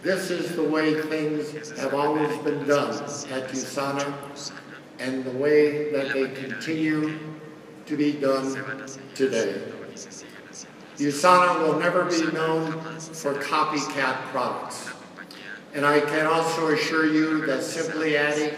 This 0.00 0.30
is 0.30 0.56
the 0.56 0.64
way 0.64 0.98
things 1.02 1.78
have 1.78 1.92
always 1.92 2.34
been 2.38 2.66
done 2.66 2.94
at 2.94 3.50
USANA, 3.50 4.14
and 5.00 5.22
the 5.22 5.32
way 5.32 5.92
that 5.92 6.14
they 6.14 6.28
continue 6.28 7.18
to 7.84 7.94
be 7.94 8.12
done 8.12 8.56
today. 9.14 9.62
USANA 11.02 11.66
will 11.66 11.80
never 11.80 12.04
be 12.04 12.30
known 12.30 12.70
for 13.00 13.34
copycat 13.34 14.22
products. 14.30 14.88
And 15.74 15.84
I 15.84 15.98
can 15.98 16.26
also 16.26 16.68
assure 16.68 17.06
you 17.06 17.44
that 17.46 17.64
simply 17.64 18.16
adding 18.16 18.54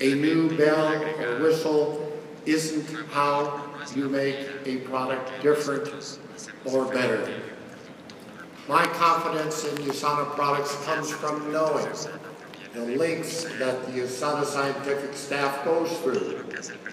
a 0.00 0.14
new 0.14 0.56
bell 0.56 0.92
or 1.20 1.42
whistle 1.42 2.20
isn't 2.46 2.88
how 3.08 3.68
you 3.96 4.08
make 4.08 4.48
a 4.64 4.76
product 4.78 5.42
different 5.42 6.20
or 6.66 6.84
better. 6.84 7.28
My 8.68 8.84
confidence 8.84 9.64
in 9.64 9.76
USANA 9.78 10.36
products 10.36 10.76
comes 10.84 11.10
from 11.10 11.50
knowing 11.50 11.88
the 12.74 12.84
links 12.96 13.42
that 13.58 13.86
the 13.86 13.92
USANA 14.02 14.44
scientific 14.44 15.14
staff 15.14 15.64
goes 15.64 15.90
through 15.98 16.44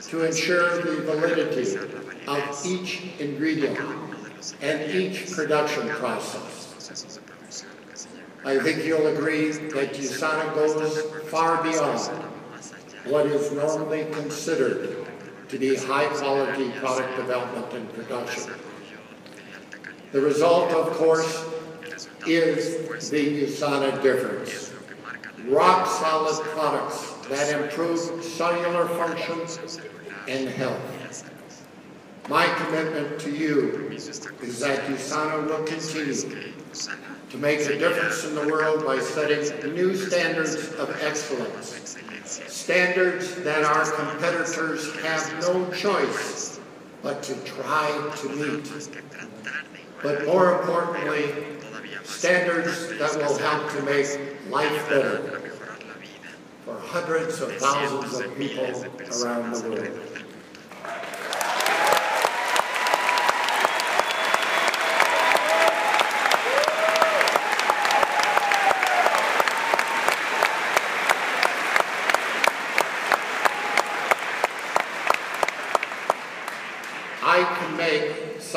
to 0.10 0.24
ensure 0.24 0.82
the 0.82 1.02
validity 1.02 1.78
of 2.28 2.66
each 2.66 3.04
ingredient 3.20 3.78
and 4.62 4.92
each 4.92 5.32
production 5.32 5.90
process. 5.90 7.20
I 8.44 8.60
think 8.60 8.84
you'll 8.86 9.08
agree 9.08 9.52
that 9.52 9.94
USANA 9.94 10.54
goes 10.54 11.02
far 11.30 11.64
beyond 11.64 12.00
what 13.06 13.26
is 13.26 13.52
normally 13.52 14.06
considered 14.12 15.08
to 15.50 15.58
be 15.58 15.76
high-quality 15.76 16.72
product 16.74 17.16
development 17.18 17.74
and 17.74 17.92
production. 17.94 18.54
The 20.12 20.22
result, 20.22 20.72
of 20.72 20.94
course, 20.94 21.46
is 22.28 23.10
the 23.10 23.44
USANA 23.44 24.02
difference. 24.02 24.74
Rock-solid 25.46 26.44
products 26.48 27.12
that 27.30 27.62
improve 27.62 28.24
cellular 28.24 28.88
functions 28.88 29.80
and 30.28 30.50
health. 30.50 30.95
My 32.28 32.48
commitment 32.48 33.20
to 33.20 33.30
you 33.30 33.88
is 33.92 34.20
that 34.60 34.80
USANA 34.88 35.46
will 35.46 35.64
continue 35.64 36.54
to 37.30 37.38
make 37.38 37.60
a 37.60 37.78
difference 37.78 38.26
in 38.26 38.34
the 38.34 38.48
world 38.48 38.84
by 38.84 39.00
setting 39.00 39.76
new 39.76 39.96
standards 39.96 40.56
of 40.74 40.90
excellence, 41.04 41.96
standards 42.48 43.36
that 43.44 43.64
our 43.64 43.92
competitors 43.92 44.96
have 45.02 45.40
no 45.42 45.72
choice 45.72 46.60
but 47.04 47.22
to 47.24 47.36
try 47.44 47.92
to 48.18 48.30
meet. 48.30 48.72
But 50.02 50.26
more 50.26 50.60
importantly, 50.60 51.32
standards 52.04 52.90
that 52.98 53.16
will 53.18 53.38
help 53.38 53.72
to 53.74 53.82
make 53.84 54.50
life 54.50 54.90
better 54.90 55.42
for 56.64 56.80
hundreds 56.80 57.40
of 57.42 57.56
thousands 57.58 58.20
of 58.20 58.36
people 58.36 58.66
around 59.24 59.54
the 59.54 59.70
world. 59.70 60.15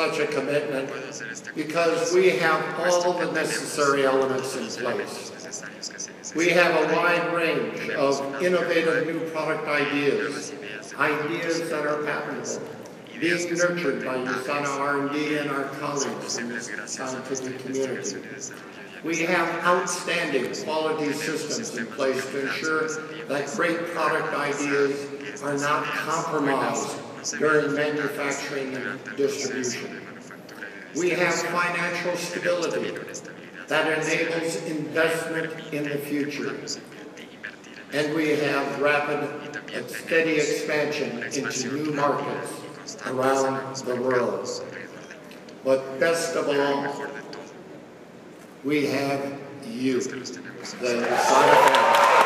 Such 0.09 0.19
a 0.19 0.31
commitment 0.31 0.89
because 1.55 2.13
we 2.13 2.29
have 2.29 2.79
all 2.79 3.13
the 3.13 3.31
necessary 3.31 4.05
elements 4.05 4.55
in 4.55 4.83
place. 4.83 6.33
We 6.35 6.49
have 6.49 6.89
a 6.89 6.95
wide 6.95 7.33
range 7.33 7.89
of 7.91 8.41
innovative 8.41 9.07
new 9.07 9.29
product 9.31 9.67
ideas, 9.67 10.53
ideas 10.97 11.69
that 11.69 11.85
are 11.85 12.03
patentable, 12.03 12.67
being 13.19 13.53
nurtured 13.53 14.05
by 14.05 14.15
USANA 14.17 14.79
R&D 14.79 15.37
and 15.37 15.49
our 15.49 15.65
colleagues 15.79 16.37
in 16.37 16.49
the 16.49 16.61
scientific 16.61 17.59
community. 17.59 18.17
We 19.03 19.17
have 19.25 19.47
outstanding 19.63 20.53
quality 20.65 21.13
systems 21.13 21.77
in 21.77 21.85
place 21.87 22.25
to 22.31 22.41
ensure 22.41 22.87
that 23.27 23.47
great 23.55 23.85
product 23.87 24.33
ideas 24.33 25.41
are 25.41 25.57
not 25.57 25.85
compromised 25.85 26.98
during 27.37 27.73
manufacturing 27.73 28.75
and 28.75 28.99
distribution. 29.17 30.01
We 30.95 31.11
have 31.11 31.33
financial 31.33 32.15
stability 32.15 32.97
that 33.67 33.85
enables 33.87 34.55
investment 34.63 35.53
in 35.73 35.83
the 35.83 35.97
future. 35.97 36.55
And 37.93 38.13
we 38.13 38.29
have 38.29 38.81
rapid 38.81 39.57
and 39.73 39.89
steady 39.89 40.35
expansion 40.35 41.23
into 41.23 41.73
new 41.73 41.93
markets 41.93 42.97
around 43.05 43.75
the 43.77 43.95
world. 43.95 44.47
But 45.63 45.99
best 45.99 46.35
of 46.35 46.47
all, 46.47 47.07
we 48.63 48.87
have 48.87 49.39
you, 49.65 50.01
the 50.01 50.25
side 51.15 52.19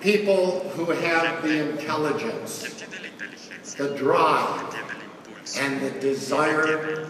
People 0.00 0.60
who 0.70 0.90
have 0.90 1.42
the 1.42 1.76
intelligence, 1.98 2.84
the 3.76 3.94
drive, 3.96 4.74
and 5.58 5.80
the 5.80 5.90
desire 6.00 7.08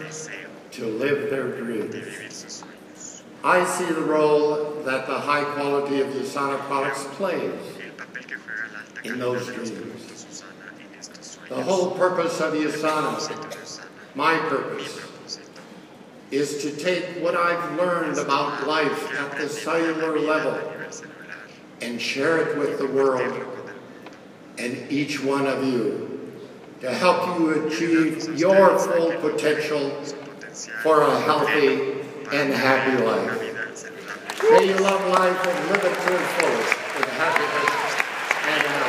to 0.71 0.85
live 0.85 1.29
their 1.29 1.55
dreams. 1.57 2.63
I 3.43 3.63
see 3.65 3.85
the 3.85 4.01
role 4.01 4.81
that 4.83 5.07
the 5.07 5.19
high 5.19 5.43
quality 5.43 6.01
of 6.01 6.13
the 6.13 6.21
USANA 6.21 6.59
products 6.61 7.05
plays 7.15 7.53
in 9.03 9.19
those 9.19 9.45
dreams. 9.45 10.43
The 11.47 11.63
whole 11.63 11.91
purpose 11.91 12.39
of 12.41 12.53
the 12.53 12.59
USANA, 12.59 13.85
my 14.15 14.37
purpose, 14.49 14.99
is 16.31 16.61
to 16.61 16.75
take 16.75 17.23
what 17.23 17.35
I've 17.35 17.77
learned 17.77 18.17
about 18.17 18.67
life 18.67 19.19
at 19.19 19.37
the 19.37 19.49
cellular 19.49 20.19
level 20.19 20.59
and 21.81 21.99
share 21.99 22.37
it 22.39 22.57
with 22.57 22.77
the 22.77 22.87
world 22.87 23.58
and 24.59 24.91
each 24.91 25.23
one 25.23 25.47
of 25.47 25.63
you 25.63 26.33
to 26.81 26.93
help 26.93 27.39
you 27.39 27.67
achieve 27.67 28.37
your 28.37 28.77
full 28.77 29.11
potential 29.19 29.89
for 30.83 31.01
a 31.01 31.19
healthy 31.21 32.01
and 32.31 32.53
happy 32.53 33.03
life. 33.03 33.39
May 34.51 34.67
you 34.67 34.75
love 34.75 35.07
life 35.09 35.47
and 35.47 35.69
live 35.69 35.83
it 35.83 35.95
to 35.95 36.13
its 36.15 36.31
fullest 36.33 36.97
with 36.97 37.09
happiness 37.17 38.88